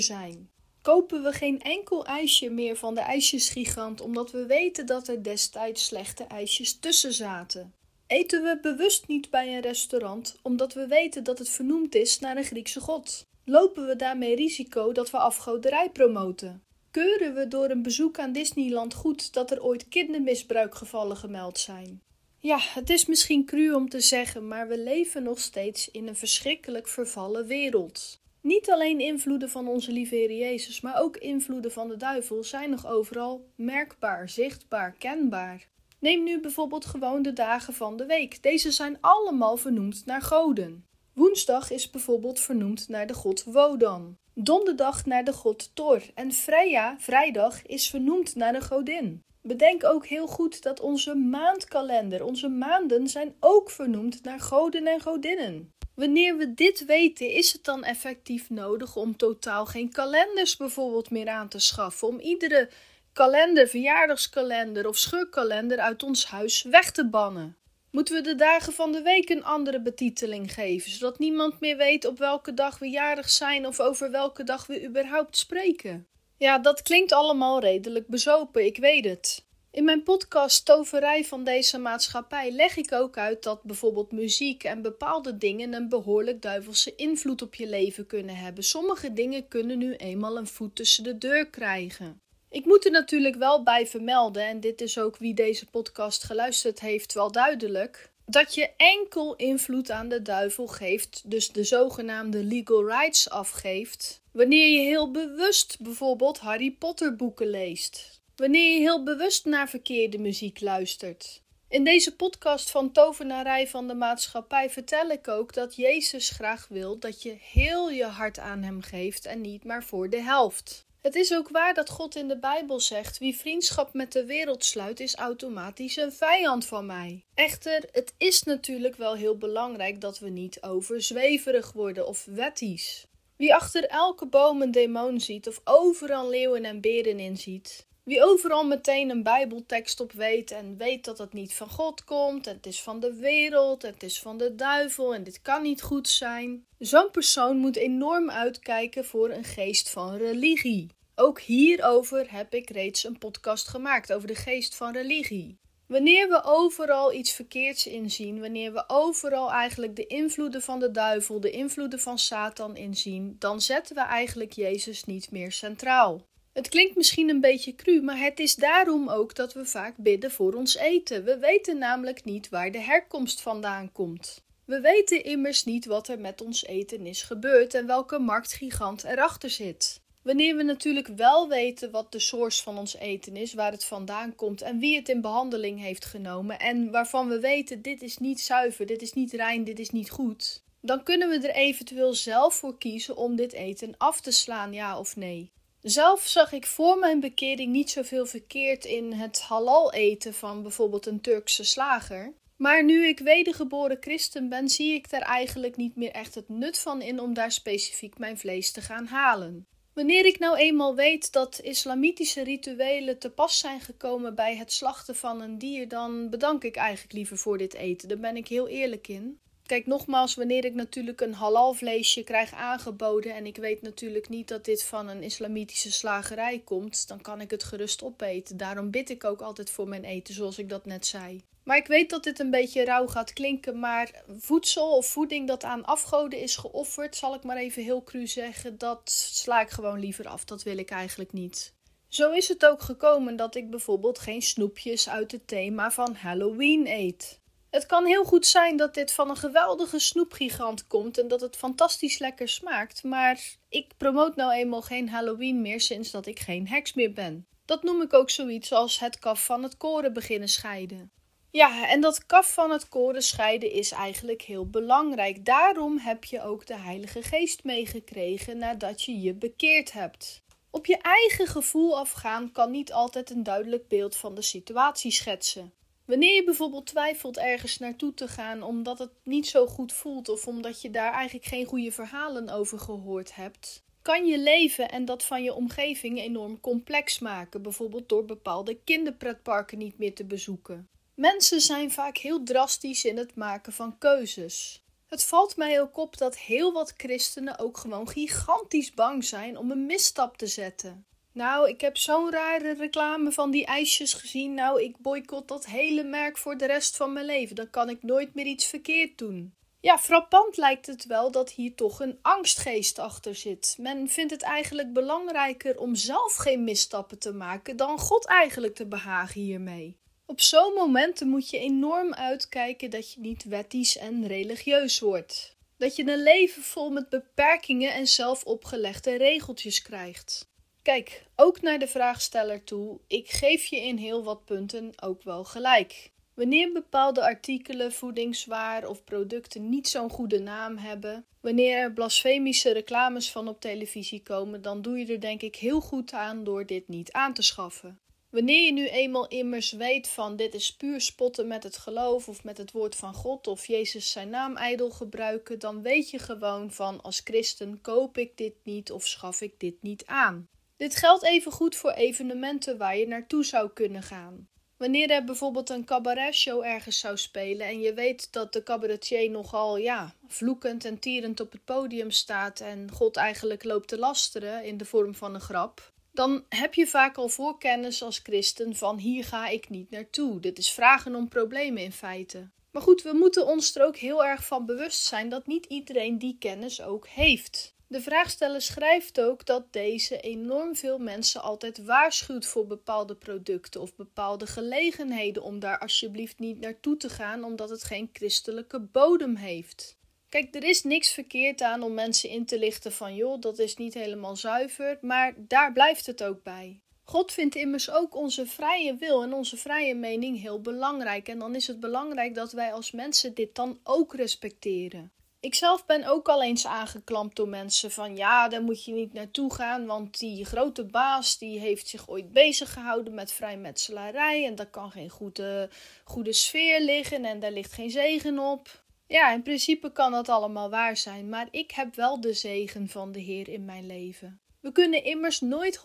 zijn? 0.00 0.50
Kopen 0.82 1.22
we 1.22 1.32
geen 1.32 1.60
enkel 1.60 2.06
ijsje 2.06 2.50
meer 2.50 2.76
van 2.76 2.94
de 2.94 3.00
ijsjesgigant 3.00 4.00
omdat 4.00 4.30
we 4.30 4.46
weten 4.46 4.86
dat 4.86 5.08
er 5.08 5.22
destijds 5.22 5.84
slechte 5.84 6.24
ijsjes 6.24 6.78
tussen 6.78 7.12
zaten? 7.12 7.74
Eten 8.06 8.42
we 8.42 8.58
bewust 8.62 9.08
niet 9.08 9.30
bij 9.30 9.54
een 9.54 9.60
restaurant 9.60 10.36
omdat 10.42 10.74
we 10.74 10.86
weten 10.86 11.24
dat 11.24 11.38
het 11.38 11.48
vernoemd 11.48 11.94
is 11.94 12.18
naar 12.18 12.36
een 12.36 12.44
Griekse 12.44 12.80
god? 12.80 13.26
Lopen 13.44 13.86
we 13.86 13.96
daarmee 13.96 14.36
risico 14.36 14.92
dat 14.92 15.10
we 15.10 15.18
afgoderij 15.18 15.90
promoten? 15.90 16.62
Keuren 16.90 17.34
we 17.34 17.48
door 17.48 17.70
een 17.70 17.82
bezoek 17.82 18.18
aan 18.18 18.32
Disneyland 18.32 18.94
goed 18.94 19.32
dat 19.32 19.50
er 19.50 19.62
ooit 19.62 19.88
kindermisbruikgevallen 19.88 21.16
gemeld 21.16 21.58
zijn? 21.58 22.00
Ja, 22.46 22.58
het 22.60 22.90
is 22.90 23.06
misschien 23.06 23.44
cru 23.44 23.72
om 23.72 23.88
te 23.88 24.00
zeggen, 24.00 24.48
maar 24.48 24.68
we 24.68 24.78
leven 24.78 25.22
nog 25.22 25.40
steeds 25.40 25.90
in 25.90 26.06
een 26.08 26.16
verschrikkelijk 26.16 26.88
vervallen 26.88 27.46
wereld. 27.46 28.20
Niet 28.40 28.70
alleen 28.70 29.00
invloeden 29.00 29.50
van 29.50 29.68
onze 29.68 29.92
lieve 29.92 30.36
Jezus, 30.36 30.80
maar 30.80 31.00
ook 31.00 31.16
invloeden 31.16 31.72
van 31.72 31.88
de 31.88 31.96
duivel 31.96 32.44
zijn 32.44 32.70
nog 32.70 32.86
overal 32.86 33.46
merkbaar, 33.54 34.28
zichtbaar, 34.28 34.92
kenbaar. 34.98 35.68
Neem 35.98 36.22
nu 36.22 36.40
bijvoorbeeld 36.40 36.84
gewoon 36.84 37.22
de 37.22 37.32
dagen 37.32 37.74
van 37.74 37.96
de 37.96 38.06
week. 38.06 38.42
Deze 38.42 38.70
zijn 38.70 38.98
allemaal 39.00 39.56
vernoemd 39.56 40.02
naar 40.04 40.22
goden. 40.22 40.84
Woensdag 41.12 41.70
is 41.70 41.90
bijvoorbeeld 41.90 42.40
vernoemd 42.40 42.88
naar 42.88 43.06
de 43.06 43.14
god 43.14 43.44
Wodan. 43.44 44.16
Donderdag 44.34 45.06
naar 45.06 45.24
de 45.24 45.32
god 45.32 45.70
Thor. 45.74 46.02
En 46.14 46.32
Freya, 46.32 46.96
vrijdag, 46.98 47.66
is 47.66 47.90
vernoemd 47.90 48.34
naar 48.34 48.54
een 48.54 48.64
godin. 48.64 49.24
Bedenk 49.46 49.84
ook 49.84 50.06
heel 50.06 50.26
goed 50.26 50.62
dat 50.62 50.80
onze 50.80 51.14
maandkalender, 51.14 52.24
onze 52.24 52.48
maanden 52.48 53.08
zijn 53.08 53.34
ook 53.40 53.70
vernoemd 53.70 54.22
naar 54.22 54.40
goden 54.40 54.86
en 54.86 55.00
godinnen. 55.00 55.74
Wanneer 55.94 56.36
we 56.36 56.54
dit 56.54 56.84
weten, 56.84 57.30
is 57.30 57.52
het 57.52 57.64
dan 57.64 57.84
effectief 57.84 58.50
nodig 58.50 58.96
om 58.96 59.16
totaal 59.16 59.66
geen 59.66 59.92
kalenders 59.92 60.56
bijvoorbeeld 60.56 61.10
meer 61.10 61.28
aan 61.28 61.48
te 61.48 61.58
schaffen? 61.58 62.08
Om 62.08 62.18
iedere 62.18 62.70
kalender, 63.12 63.68
verjaardagskalender 63.68 64.88
of 64.88 64.96
scheurkalender 64.96 65.78
uit 65.78 66.02
ons 66.02 66.26
huis 66.26 66.62
weg 66.62 66.90
te 66.90 67.08
bannen? 67.08 67.56
Moeten 67.90 68.14
we 68.14 68.20
de 68.20 68.34
dagen 68.34 68.72
van 68.72 68.92
de 68.92 69.02
week 69.02 69.28
een 69.28 69.44
andere 69.44 69.80
betiteling 69.80 70.52
geven, 70.52 70.90
zodat 70.90 71.18
niemand 71.18 71.60
meer 71.60 71.76
weet 71.76 72.04
op 72.04 72.18
welke 72.18 72.54
dag 72.54 72.78
we 72.78 72.88
jarig 72.88 73.30
zijn 73.30 73.66
of 73.66 73.80
over 73.80 74.10
welke 74.10 74.44
dag 74.44 74.66
we 74.66 74.84
überhaupt 74.84 75.36
spreken? 75.36 76.06
Ja, 76.38 76.58
dat 76.58 76.82
klinkt 76.82 77.12
allemaal 77.12 77.60
redelijk 77.60 78.06
bezopen, 78.06 78.64
ik 78.64 78.76
weet 78.76 79.04
het. 79.04 79.44
In 79.70 79.84
mijn 79.84 80.02
podcast 80.02 80.64
Toverij 80.64 81.24
van 81.24 81.44
deze 81.44 81.78
maatschappij 81.78 82.50
leg 82.50 82.76
ik 82.76 82.92
ook 82.92 83.16
uit 83.16 83.42
dat 83.42 83.62
bijvoorbeeld 83.62 84.12
muziek 84.12 84.64
en 84.64 84.82
bepaalde 84.82 85.38
dingen 85.38 85.72
een 85.72 85.88
behoorlijk 85.88 86.42
duivelse 86.42 86.94
invloed 86.94 87.42
op 87.42 87.54
je 87.54 87.66
leven 87.66 88.06
kunnen 88.06 88.36
hebben. 88.36 88.64
Sommige 88.64 89.12
dingen 89.12 89.48
kunnen 89.48 89.78
nu 89.78 89.94
eenmaal 89.94 90.36
een 90.36 90.46
voet 90.46 90.76
tussen 90.76 91.04
de 91.04 91.18
deur 91.18 91.50
krijgen. 91.50 92.20
Ik 92.50 92.64
moet 92.64 92.84
er 92.84 92.90
natuurlijk 92.90 93.36
wel 93.36 93.62
bij 93.62 93.86
vermelden, 93.86 94.46
en 94.46 94.60
dit 94.60 94.80
is 94.80 94.98
ook 94.98 95.16
wie 95.16 95.34
deze 95.34 95.66
podcast 95.66 96.24
geluisterd 96.24 96.80
heeft 96.80 97.12
wel 97.12 97.32
duidelijk, 97.32 98.12
dat 98.26 98.54
je 98.54 98.70
enkel 98.76 99.36
invloed 99.36 99.90
aan 99.90 100.08
de 100.08 100.22
duivel 100.22 100.66
geeft, 100.66 101.22
dus 101.24 101.52
de 101.52 101.64
zogenaamde 101.64 102.44
legal 102.44 102.86
rights 102.86 103.30
afgeeft, 103.30 104.20
wanneer 104.30 104.68
je 104.68 104.80
heel 104.80 105.10
bewust 105.10 105.76
bijvoorbeeld 105.80 106.38
Harry 106.38 106.70
Potter 106.70 107.16
boeken 107.16 107.50
leest. 107.50 108.20
Wanneer 108.36 108.72
je 108.72 108.78
heel 108.80 109.02
bewust 109.02 109.44
naar 109.44 109.68
verkeerde 109.68 110.18
muziek 110.18 110.60
luistert. 110.60 111.42
In 111.68 111.84
deze 111.84 112.16
podcast 112.16 112.70
van 112.70 112.92
Tovenarij 112.92 113.68
van 113.68 113.88
de 113.88 113.94
Maatschappij 113.94 114.70
vertel 114.70 115.10
ik 115.10 115.28
ook 115.28 115.54
dat 115.54 115.76
Jezus 115.76 116.30
graag 116.30 116.66
wil 116.68 116.98
dat 116.98 117.22
je 117.22 117.36
heel 117.40 117.90
je 117.90 118.04
hart 118.04 118.38
aan 118.38 118.62
Hem 118.62 118.82
geeft 118.82 119.26
en 119.26 119.40
niet 119.40 119.64
maar 119.64 119.84
voor 119.84 120.10
de 120.10 120.22
helft. 120.22 120.86
Het 121.06 121.14
is 121.14 121.34
ook 121.34 121.48
waar 121.48 121.74
dat 121.74 121.90
God 121.90 122.16
in 122.16 122.28
de 122.28 122.38
Bijbel 122.38 122.80
zegt: 122.80 123.18
wie 123.18 123.36
vriendschap 123.36 123.92
met 123.92 124.12
de 124.12 124.24
wereld 124.24 124.64
sluit, 124.64 125.00
is 125.00 125.14
automatisch 125.14 125.96
een 125.96 126.12
vijand 126.12 126.66
van 126.66 126.86
mij. 126.86 127.24
Echter, 127.34 127.88
het 127.92 128.14
is 128.18 128.42
natuurlijk 128.42 128.96
wel 128.96 129.14
heel 129.14 129.38
belangrijk 129.38 130.00
dat 130.00 130.18
we 130.18 130.28
niet 130.28 130.62
overzweverig 130.62 131.72
worden 131.72 132.06
of 132.06 132.24
wetties. 132.24 133.06
Wie 133.36 133.54
achter 133.54 133.84
elke 133.84 134.26
boom 134.26 134.62
een 134.62 134.70
demon 134.70 135.20
ziet 135.20 135.48
of 135.48 135.60
overal 135.64 136.28
leeuwen 136.28 136.64
en 136.64 136.80
beren 136.80 137.20
in 137.20 137.36
ziet, 137.36 137.86
wie 138.02 138.24
overal 138.24 138.66
meteen 138.66 139.10
een 139.10 139.22
Bijbeltekst 139.22 140.00
op 140.00 140.12
weet 140.12 140.50
en 140.50 140.76
weet 140.76 141.04
dat 141.04 141.18
het 141.18 141.32
niet 141.32 141.54
van 141.54 141.68
God 141.68 142.04
komt, 142.04 142.44
het 142.44 142.66
is 142.66 142.82
van 142.82 143.00
de 143.00 143.14
wereld, 143.14 143.82
het 143.82 144.02
is 144.02 144.20
van 144.20 144.38
de 144.38 144.54
duivel 144.54 145.14
en 145.14 145.24
dit 145.24 145.42
kan 145.42 145.62
niet 145.62 145.82
goed 145.82 146.08
zijn. 146.08 146.64
Zo'n 146.78 147.10
persoon 147.10 147.56
moet 147.56 147.76
enorm 147.76 148.30
uitkijken 148.30 149.04
voor 149.04 149.30
een 149.30 149.44
geest 149.44 149.90
van 149.90 150.16
religie. 150.16 150.94
Ook 151.18 151.40
hierover 151.40 152.26
heb 152.32 152.54
ik 152.54 152.70
reeds 152.70 153.04
een 153.04 153.18
podcast 153.18 153.68
gemaakt 153.68 154.12
over 154.12 154.28
de 154.28 154.34
geest 154.34 154.76
van 154.76 154.92
religie. 154.92 155.58
Wanneer 155.86 156.28
we 156.28 156.42
overal 156.44 157.12
iets 157.12 157.32
verkeerds 157.32 157.86
inzien, 157.86 158.40
wanneer 158.40 158.72
we 158.72 158.84
overal 158.86 159.52
eigenlijk 159.52 159.96
de 159.96 160.06
invloeden 160.06 160.62
van 160.62 160.80
de 160.80 160.90
duivel, 160.90 161.40
de 161.40 161.50
invloeden 161.50 162.00
van 162.00 162.18
Satan 162.18 162.76
inzien, 162.76 163.36
dan 163.38 163.60
zetten 163.60 163.94
we 163.94 164.00
eigenlijk 164.00 164.52
Jezus 164.52 165.04
niet 165.04 165.30
meer 165.30 165.52
centraal. 165.52 166.26
Het 166.52 166.68
klinkt 166.68 166.96
misschien 166.96 167.28
een 167.28 167.40
beetje 167.40 167.74
cru, 167.74 168.02
maar 168.02 168.18
het 168.18 168.40
is 168.40 168.54
daarom 168.54 169.08
ook 169.08 169.34
dat 169.34 169.52
we 169.52 169.64
vaak 169.64 169.94
bidden 169.96 170.30
voor 170.30 170.54
ons 170.54 170.76
eten. 170.76 171.24
We 171.24 171.38
weten 171.38 171.78
namelijk 171.78 172.24
niet 172.24 172.48
waar 172.48 172.70
de 172.70 172.80
herkomst 172.80 173.40
vandaan 173.40 173.92
komt. 173.92 174.44
We 174.64 174.80
weten 174.80 175.24
immers 175.24 175.64
niet 175.64 175.84
wat 175.86 176.08
er 176.08 176.18
met 176.18 176.40
ons 176.40 176.64
eten 176.64 177.06
is 177.06 177.22
gebeurd 177.22 177.74
en 177.74 177.86
welke 177.86 178.18
marktgigant 178.18 179.04
erachter 179.04 179.50
zit. 179.50 180.04
Wanneer 180.26 180.56
we 180.56 180.62
natuurlijk 180.62 181.06
wel 181.06 181.48
weten 181.48 181.90
wat 181.90 182.12
de 182.12 182.18
source 182.18 182.62
van 182.62 182.78
ons 182.78 182.96
eten 182.96 183.36
is, 183.36 183.54
waar 183.54 183.72
het 183.72 183.84
vandaan 183.84 184.34
komt 184.34 184.62
en 184.62 184.78
wie 184.78 184.96
het 184.96 185.08
in 185.08 185.20
behandeling 185.20 185.80
heeft 185.80 186.04
genomen 186.04 186.58
en 186.58 186.90
waarvan 186.90 187.28
we 187.28 187.40
weten 187.40 187.82
dit 187.82 188.02
is 188.02 188.18
niet 188.18 188.40
zuiver, 188.40 188.86
dit 188.86 189.02
is 189.02 189.12
niet 189.12 189.32
rein, 189.32 189.64
dit 189.64 189.78
is 189.78 189.90
niet 189.90 190.10
goed, 190.10 190.62
dan 190.80 191.02
kunnen 191.02 191.28
we 191.28 191.48
er 191.48 191.54
eventueel 191.54 192.14
zelf 192.14 192.54
voor 192.54 192.78
kiezen 192.78 193.16
om 193.16 193.36
dit 193.36 193.52
eten 193.52 193.94
af 193.98 194.20
te 194.20 194.30
slaan, 194.30 194.72
ja 194.72 194.98
of 194.98 195.16
nee. 195.16 195.50
Zelf 195.80 196.26
zag 196.26 196.52
ik 196.52 196.66
voor 196.66 196.98
mijn 196.98 197.20
bekering 197.20 197.72
niet 197.72 197.90
zoveel 197.90 198.26
verkeerd 198.26 198.84
in 198.84 199.12
het 199.12 199.40
halal 199.40 199.92
eten 199.92 200.34
van 200.34 200.62
bijvoorbeeld 200.62 201.06
een 201.06 201.20
Turkse 201.20 201.64
slager. 201.64 202.32
Maar 202.56 202.84
nu 202.84 203.06
ik 203.06 203.18
wedergeboren 203.18 203.96
christen 204.00 204.48
ben, 204.48 204.68
zie 204.68 204.92
ik 204.92 205.10
daar 205.10 205.22
eigenlijk 205.22 205.76
niet 205.76 205.96
meer 205.96 206.10
echt 206.10 206.34
het 206.34 206.48
nut 206.48 206.78
van 206.78 207.02
in 207.02 207.20
om 207.20 207.34
daar 207.34 207.52
specifiek 207.52 208.18
mijn 208.18 208.38
vlees 208.38 208.72
te 208.72 208.80
gaan 208.80 209.06
halen. 209.06 209.66
Wanneer 209.96 210.26
ik 210.26 210.38
nou 210.38 210.56
eenmaal 210.56 210.94
weet 210.94 211.32
dat 211.32 211.60
islamitische 211.62 212.42
rituelen 212.42 213.18
te 213.18 213.30
pas 213.30 213.58
zijn 213.58 213.80
gekomen 213.80 214.34
bij 214.34 214.56
het 214.56 214.72
slachten 214.72 215.16
van 215.16 215.40
een 215.40 215.58
dier, 215.58 215.88
dan 215.88 216.30
bedank 216.30 216.64
ik 216.64 216.76
eigenlijk 216.76 217.12
liever 217.12 217.38
voor 217.38 217.58
dit 217.58 217.74
eten. 217.74 218.08
Daar 218.08 218.18
ben 218.18 218.36
ik 218.36 218.48
heel 218.48 218.68
eerlijk 218.68 219.08
in. 219.08 219.38
Kijk, 219.66 219.86
nogmaals, 219.86 220.34
wanneer 220.34 220.64
ik 220.64 220.74
natuurlijk 220.74 221.20
een 221.20 221.34
halal 221.34 221.74
vleesje 221.74 222.24
krijg 222.24 222.52
aangeboden 222.52 223.34
en 223.34 223.46
ik 223.46 223.56
weet 223.56 223.82
natuurlijk 223.82 224.28
niet 224.28 224.48
dat 224.48 224.64
dit 224.64 224.84
van 224.84 225.08
een 225.08 225.22
islamitische 225.22 225.92
slagerij 225.92 226.62
komt, 226.64 227.08
dan 227.08 227.20
kan 227.20 227.40
ik 227.40 227.50
het 227.50 227.64
gerust 227.64 228.02
opeten. 228.02 228.56
Daarom 228.56 228.90
bid 228.90 229.10
ik 229.10 229.24
ook 229.24 229.40
altijd 229.40 229.70
voor 229.70 229.88
mijn 229.88 230.04
eten, 230.04 230.34
zoals 230.34 230.58
ik 230.58 230.68
dat 230.68 230.86
net 230.86 231.06
zei. 231.06 231.42
Maar 231.66 231.76
ik 231.76 231.86
weet 231.86 232.10
dat 232.10 232.24
dit 232.24 232.38
een 232.38 232.50
beetje 232.50 232.84
rauw 232.84 233.06
gaat 233.06 233.32
klinken, 233.32 233.78
maar 233.78 234.10
voedsel 234.38 234.96
of 234.96 235.06
voeding 235.06 235.48
dat 235.48 235.64
aan 235.64 235.84
afgoden 235.84 236.38
is 236.38 236.56
geofferd, 236.56 237.16
zal 237.16 237.34
ik 237.34 237.42
maar 237.42 237.56
even 237.56 237.82
heel 237.82 238.02
cru 238.02 238.26
zeggen, 238.26 238.78
dat 238.78 239.10
sla 239.32 239.60
ik 239.60 239.70
gewoon 239.70 240.00
liever 240.00 240.28
af. 240.28 240.44
Dat 240.44 240.62
wil 240.62 240.78
ik 240.78 240.90
eigenlijk 240.90 241.32
niet. 241.32 241.74
Zo 242.08 242.32
is 242.32 242.48
het 242.48 242.66
ook 242.66 242.82
gekomen 242.82 243.36
dat 243.36 243.54
ik 243.54 243.70
bijvoorbeeld 243.70 244.18
geen 244.18 244.42
snoepjes 244.42 245.08
uit 245.08 245.32
het 245.32 245.46
thema 245.46 245.90
van 245.90 246.14
Halloween 246.14 246.86
eet. 246.86 247.40
Het 247.70 247.86
kan 247.86 248.04
heel 248.04 248.24
goed 248.24 248.46
zijn 248.46 248.76
dat 248.76 248.94
dit 248.94 249.12
van 249.12 249.30
een 249.30 249.36
geweldige 249.36 249.98
snoepgigant 249.98 250.86
komt 250.86 251.18
en 251.18 251.28
dat 251.28 251.40
het 251.40 251.56
fantastisch 251.56 252.18
lekker 252.18 252.48
smaakt, 252.48 253.02
maar 253.02 253.40
ik 253.68 253.92
promoot 253.96 254.36
nou 254.36 254.52
eenmaal 254.52 254.82
geen 254.82 255.08
Halloween 255.08 255.62
meer 255.62 255.80
sinds 255.80 256.10
dat 256.10 256.26
ik 256.26 256.38
geen 256.38 256.68
heks 256.68 256.94
meer 256.94 257.12
ben. 257.12 257.46
Dat 257.64 257.82
noem 257.82 258.02
ik 258.02 258.14
ook 258.14 258.30
zoiets 258.30 258.72
als 258.72 258.98
het 258.98 259.18
kaf 259.18 259.44
van 259.44 259.62
het 259.62 259.76
koren 259.76 260.12
beginnen 260.12 260.48
scheiden. 260.48 261.15
Ja, 261.56 261.88
en 261.88 262.00
dat 262.00 262.26
kaf 262.26 262.52
van 262.52 262.70
het 262.70 262.88
koren 262.88 263.22
scheiden 263.22 263.72
is 263.72 263.90
eigenlijk 263.90 264.42
heel 264.42 264.66
belangrijk. 264.66 265.44
Daarom 265.44 265.98
heb 265.98 266.24
je 266.24 266.42
ook 266.42 266.66
de 266.66 266.76
Heilige 266.76 267.22
Geest 267.22 267.64
meegekregen 267.64 268.58
nadat 268.58 269.02
je 269.02 269.20
je 269.20 269.34
bekeerd 269.34 269.92
hebt. 269.92 270.42
Op 270.70 270.86
je 270.86 270.98
eigen 270.98 271.46
gevoel 271.46 271.98
afgaan 271.98 272.52
kan 272.52 272.70
niet 272.70 272.92
altijd 272.92 273.30
een 273.30 273.42
duidelijk 273.42 273.88
beeld 273.88 274.16
van 274.16 274.34
de 274.34 274.42
situatie 274.42 275.10
schetsen. 275.10 275.72
Wanneer 276.04 276.34
je 276.34 276.44
bijvoorbeeld 276.44 276.86
twijfelt 276.86 277.38
ergens 277.38 277.78
naartoe 277.78 278.14
te 278.14 278.28
gaan 278.28 278.62
omdat 278.62 278.98
het 278.98 279.12
niet 279.22 279.46
zo 279.46 279.66
goed 279.66 279.92
voelt 279.92 280.28
of 280.28 280.46
omdat 280.46 280.82
je 280.82 280.90
daar 280.90 281.12
eigenlijk 281.12 281.46
geen 281.46 281.66
goede 281.66 281.92
verhalen 281.92 282.48
over 282.48 282.78
gehoord 282.78 283.34
hebt, 283.34 283.82
kan 284.02 284.26
je 284.26 284.38
leven 284.38 284.90
en 284.90 285.04
dat 285.04 285.24
van 285.24 285.42
je 285.42 285.54
omgeving 285.54 286.18
enorm 286.18 286.60
complex 286.60 287.18
maken, 287.18 287.62
bijvoorbeeld 287.62 288.08
door 288.08 288.24
bepaalde 288.24 288.78
kinderpretparken 288.84 289.78
niet 289.78 289.98
meer 289.98 290.14
te 290.14 290.24
bezoeken. 290.24 290.88
Mensen 291.16 291.60
zijn 291.60 291.90
vaak 291.90 292.16
heel 292.16 292.42
drastisch 292.42 293.04
in 293.04 293.16
het 293.16 293.34
maken 293.34 293.72
van 293.72 293.98
keuzes. 293.98 294.84
Het 295.06 295.24
valt 295.24 295.56
mij 295.56 295.80
ook 295.80 295.96
op 295.96 296.18
dat 296.18 296.38
heel 296.38 296.72
wat 296.72 296.94
christenen 296.96 297.58
ook 297.58 297.78
gewoon 297.78 298.08
gigantisch 298.08 298.94
bang 298.94 299.24
zijn 299.24 299.58
om 299.58 299.70
een 299.70 299.86
misstap 299.86 300.36
te 300.36 300.46
zetten. 300.46 301.06
Nou, 301.32 301.68
ik 301.68 301.80
heb 301.80 301.96
zo'n 301.96 302.30
rare 302.30 302.74
reclame 302.74 303.32
van 303.32 303.50
die 303.50 303.66
ijsjes 303.66 304.14
gezien. 304.14 304.54
Nou, 304.54 304.82
ik 304.82 304.98
boycott 304.98 305.48
dat 305.48 305.66
hele 305.66 306.02
merk 306.02 306.38
voor 306.38 306.56
de 306.56 306.66
rest 306.66 306.96
van 306.96 307.12
mijn 307.12 307.26
leven. 307.26 307.56
Dan 307.56 307.70
kan 307.70 307.88
ik 307.88 308.02
nooit 308.02 308.34
meer 308.34 308.46
iets 308.46 308.66
verkeerd 308.66 309.18
doen. 309.18 309.54
Ja, 309.80 309.98
frappant 309.98 310.56
lijkt 310.56 310.86
het 310.86 311.06
wel 311.06 311.30
dat 311.30 311.50
hier 311.50 311.74
toch 311.74 312.00
een 312.00 312.18
angstgeest 312.22 312.98
achter 312.98 313.34
zit. 313.34 313.76
Men 313.80 314.08
vindt 314.08 314.32
het 314.32 314.42
eigenlijk 314.42 314.92
belangrijker 314.92 315.78
om 315.78 315.94
zelf 315.94 316.34
geen 316.34 316.64
misstappen 316.64 317.18
te 317.18 317.32
maken 317.32 317.76
dan 317.76 317.98
God 317.98 318.26
eigenlijk 318.26 318.74
te 318.74 318.86
behagen 318.86 319.40
hiermee. 319.40 319.98
Op 320.28 320.40
zo'n 320.40 320.72
momenten 320.74 321.28
moet 321.28 321.50
je 321.50 321.58
enorm 321.58 322.14
uitkijken 322.14 322.90
dat 322.90 323.12
je 323.12 323.20
niet 323.20 323.44
wettisch 323.44 323.98
en 323.98 324.26
religieus 324.26 324.98
wordt. 324.98 325.56
Dat 325.76 325.96
je 325.96 326.06
een 326.06 326.22
leven 326.22 326.62
vol 326.62 326.90
met 326.90 327.08
beperkingen 327.08 327.94
en 327.94 328.06
zelf 328.06 328.44
opgelegde 328.44 329.16
regeltjes 329.16 329.82
krijgt. 329.82 330.48
Kijk, 330.82 331.26
ook 331.36 331.60
naar 331.60 331.78
de 331.78 331.88
vraagsteller 331.88 332.64
toe, 332.64 333.00
ik 333.06 333.30
geef 333.30 333.64
je 333.64 333.80
in 333.80 333.96
heel 333.96 334.24
wat 334.24 334.44
punten 334.44 334.92
ook 335.02 335.22
wel 335.22 335.44
gelijk. 335.44 336.10
Wanneer 336.34 336.72
bepaalde 336.72 337.22
artikelen, 337.22 337.92
voedingswaar 337.92 338.88
of 338.88 339.04
producten 339.04 339.68
niet 339.68 339.88
zo'n 339.88 340.10
goede 340.10 340.38
naam 340.38 340.76
hebben, 340.76 341.24
wanneer 341.40 341.76
er 341.76 341.92
blasfemische 341.92 342.72
reclames 342.72 343.30
van 343.30 343.48
op 343.48 343.60
televisie 343.60 344.22
komen, 344.22 344.62
dan 344.62 344.82
doe 344.82 344.98
je 344.98 345.06
er 345.06 345.20
denk 345.20 345.42
ik 345.42 345.56
heel 345.56 345.80
goed 345.80 346.12
aan 346.12 346.44
door 346.44 346.66
dit 346.66 346.88
niet 346.88 347.12
aan 347.12 347.34
te 347.34 347.42
schaffen. 347.42 348.00
Wanneer 348.36 348.64
je 348.64 348.72
nu 348.72 348.88
eenmaal 348.88 349.28
immers 349.28 349.72
weet 349.72 350.08
van 350.08 350.36
dit 350.36 350.54
is 350.54 350.76
puur 350.76 351.00
spotten 351.00 351.46
met 351.46 351.62
het 351.62 351.76
geloof 351.76 352.28
of 352.28 352.44
met 352.44 352.58
het 352.58 352.72
woord 352.72 352.96
van 352.96 353.14
God 353.14 353.46
of 353.46 353.66
Jezus 353.66 354.12
zijn 354.12 354.30
naam 354.30 354.56
ijdel 354.56 354.90
gebruiken, 354.90 355.58
dan 355.58 355.82
weet 355.82 356.10
je 356.10 356.18
gewoon 356.18 356.72
van 356.72 357.02
als 357.02 357.20
christen 357.24 357.80
koop 357.80 358.18
ik 358.18 358.36
dit 358.36 358.54
niet 358.62 358.92
of 358.92 359.06
schaf 359.06 359.40
ik 359.40 359.60
dit 359.60 359.82
niet 359.82 360.06
aan. 360.06 360.48
Dit 360.76 360.96
geldt 360.96 361.24
even 361.24 361.52
goed 361.52 361.76
voor 361.76 361.90
evenementen 361.90 362.78
waar 362.78 362.96
je 362.96 363.06
naartoe 363.06 363.44
zou 363.44 363.70
kunnen 363.74 364.02
gaan. 364.02 364.48
Wanneer 364.76 365.10
er 365.10 365.24
bijvoorbeeld 365.24 365.70
een 365.70 365.84
cabaretshow 365.84 366.64
ergens 366.64 366.98
zou 366.98 367.16
spelen 367.16 367.66
en 367.66 367.80
je 367.80 367.94
weet 367.94 368.32
dat 368.32 368.52
de 368.52 368.62
cabaretier 368.62 369.30
nogal 369.30 369.76
ja, 369.76 370.14
vloekend 370.28 370.84
en 370.84 370.98
tierend 370.98 371.40
op 371.40 371.52
het 371.52 371.64
podium 371.64 372.10
staat 372.10 372.60
en 372.60 372.90
God 372.90 373.16
eigenlijk 373.16 373.64
loopt 373.64 373.88
te 373.88 373.98
lasteren 373.98 374.64
in 374.64 374.76
de 374.76 374.84
vorm 374.84 375.14
van 375.14 375.34
een 375.34 375.40
grap, 375.40 375.94
dan 376.16 376.44
heb 376.48 376.74
je 376.74 376.86
vaak 376.86 377.16
al 377.16 377.28
voorkennis 377.28 378.02
als 378.02 378.18
christen 378.18 378.76
van 378.76 378.98
hier 378.98 379.24
ga 379.24 379.48
ik 379.48 379.68
niet 379.68 379.90
naartoe. 379.90 380.40
Dit 380.40 380.58
is 380.58 380.70
vragen 380.70 381.14
om 381.14 381.28
problemen 381.28 381.82
in 381.82 381.92
feite. 381.92 382.48
Maar 382.70 382.82
goed, 382.82 383.02
we 383.02 383.12
moeten 383.12 383.46
ons 383.46 383.74
er 383.74 383.86
ook 383.86 383.96
heel 383.96 384.24
erg 384.24 384.46
van 384.46 384.66
bewust 384.66 385.04
zijn 385.04 385.28
dat 385.28 385.46
niet 385.46 385.66
iedereen 385.66 386.18
die 386.18 386.36
kennis 386.38 386.82
ook 386.82 387.08
heeft. 387.08 387.74
De 387.88 388.00
vraagsteller 388.00 388.62
schrijft 388.62 389.20
ook 389.20 389.46
dat 389.46 389.72
deze 389.72 390.20
enorm 390.20 390.76
veel 390.76 390.98
mensen 390.98 391.42
altijd 391.42 391.84
waarschuwt 391.84 392.46
voor 392.46 392.66
bepaalde 392.66 393.16
producten 393.16 393.80
of 393.80 393.94
bepaalde 393.94 394.46
gelegenheden 394.46 395.42
om 395.42 395.58
daar 395.58 395.78
alsjeblieft 395.78 396.38
niet 396.38 396.60
naartoe 396.60 396.96
te 396.96 397.08
gaan 397.08 397.44
omdat 397.44 397.70
het 397.70 397.84
geen 397.84 398.10
christelijke 398.12 398.80
bodem 398.80 399.36
heeft. 399.36 399.95
Kijk, 400.36 400.54
er 400.54 400.64
is 400.64 400.82
niks 400.82 401.12
verkeerd 401.12 401.62
aan 401.62 401.82
om 401.82 401.94
mensen 401.94 402.30
in 402.30 402.46
te 402.46 402.58
lichten 402.58 402.92
van 402.92 403.14
joh, 403.14 403.40
dat 403.40 403.58
is 403.58 403.76
niet 403.76 403.94
helemaal 403.94 404.36
zuiver, 404.36 404.98
maar 405.00 405.34
daar 405.36 405.72
blijft 405.72 406.06
het 406.06 406.22
ook 406.22 406.42
bij. 406.42 406.80
God 407.04 407.32
vindt 407.32 407.54
immers 407.54 407.90
ook 407.90 408.14
onze 408.16 408.46
vrije 408.46 408.96
wil 408.96 409.22
en 409.22 409.32
onze 409.32 409.56
vrije 409.56 409.94
mening 409.94 410.40
heel 410.40 410.60
belangrijk. 410.60 411.28
En 411.28 411.38
dan 411.38 411.54
is 411.54 411.66
het 411.66 411.80
belangrijk 411.80 412.34
dat 412.34 412.52
wij 412.52 412.72
als 412.72 412.90
mensen 412.92 413.34
dit 413.34 413.54
dan 413.54 413.78
ook 413.82 414.14
respecteren. 414.14 415.12
Ik 415.40 415.54
zelf 415.54 415.86
ben 415.86 416.04
ook 416.04 416.28
al 416.28 416.42
eens 416.42 416.66
aangeklampt 416.66 417.36
door 417.36 417.48
mensen 417.48 417.90
van 417.90 418.16
ja, 418.16 418.48
daar 418.48 418.62
moet 418.62 418.84
je 418.84 418.92
niet 418.92 419.12
naartoe 419.12 419.54
gaan, 419.54 419.86
want 419.86 420.18
die 420.18 420.44
grote 420.44 420.84
baas 420.84 421.38
die 421.38 421.58
heeft 421.58 421.88
zich 421.88 422.08
ooit 422.08 422.32
bezig 422.32 422.72
gehouden 422.72 423.14
met 423.14 423.32
vrijmetselarij 423.32 424.46
en 424.46 424.54
daar 424.54 424.70
kan 424.70 424.90
geen 424.90 425.10
goede, 425.10 425.70
goede 426.04 426.32
sfeer 426.32 426.80
liggen 426.80 427.24
en 427.24 427.40
daar 427.40 427.52
ligt 427.52 427.72
geen 427.72 427.90
zegen 427.90 428.38
op. 428.38 428.84
Ja, 429.08 429.32
in 429.32 429.42
principe 429.42 429.92
kan 429.92 430.12
dat 430.12 430.28
allemaal 430.28 430.70
waar 430.70 430.96
zijn, 430.96 431.28
maar 431.28 431.48
ik 431.50 431.70
heb 431.70 431.94
wel 431.94 432.20
de 432.20 432.32
zegen 432.32 432.88
van 432.88 433.12
de 433.12 433.20
Heer 433.20 433.48
in 433.48 433.64
mijn 433.64 433.86
leven. 433.86 434.40
We 434.60 434.72
kunnen 434.72 435.04
immers 435.04 435.40
nooit 435.40 435.80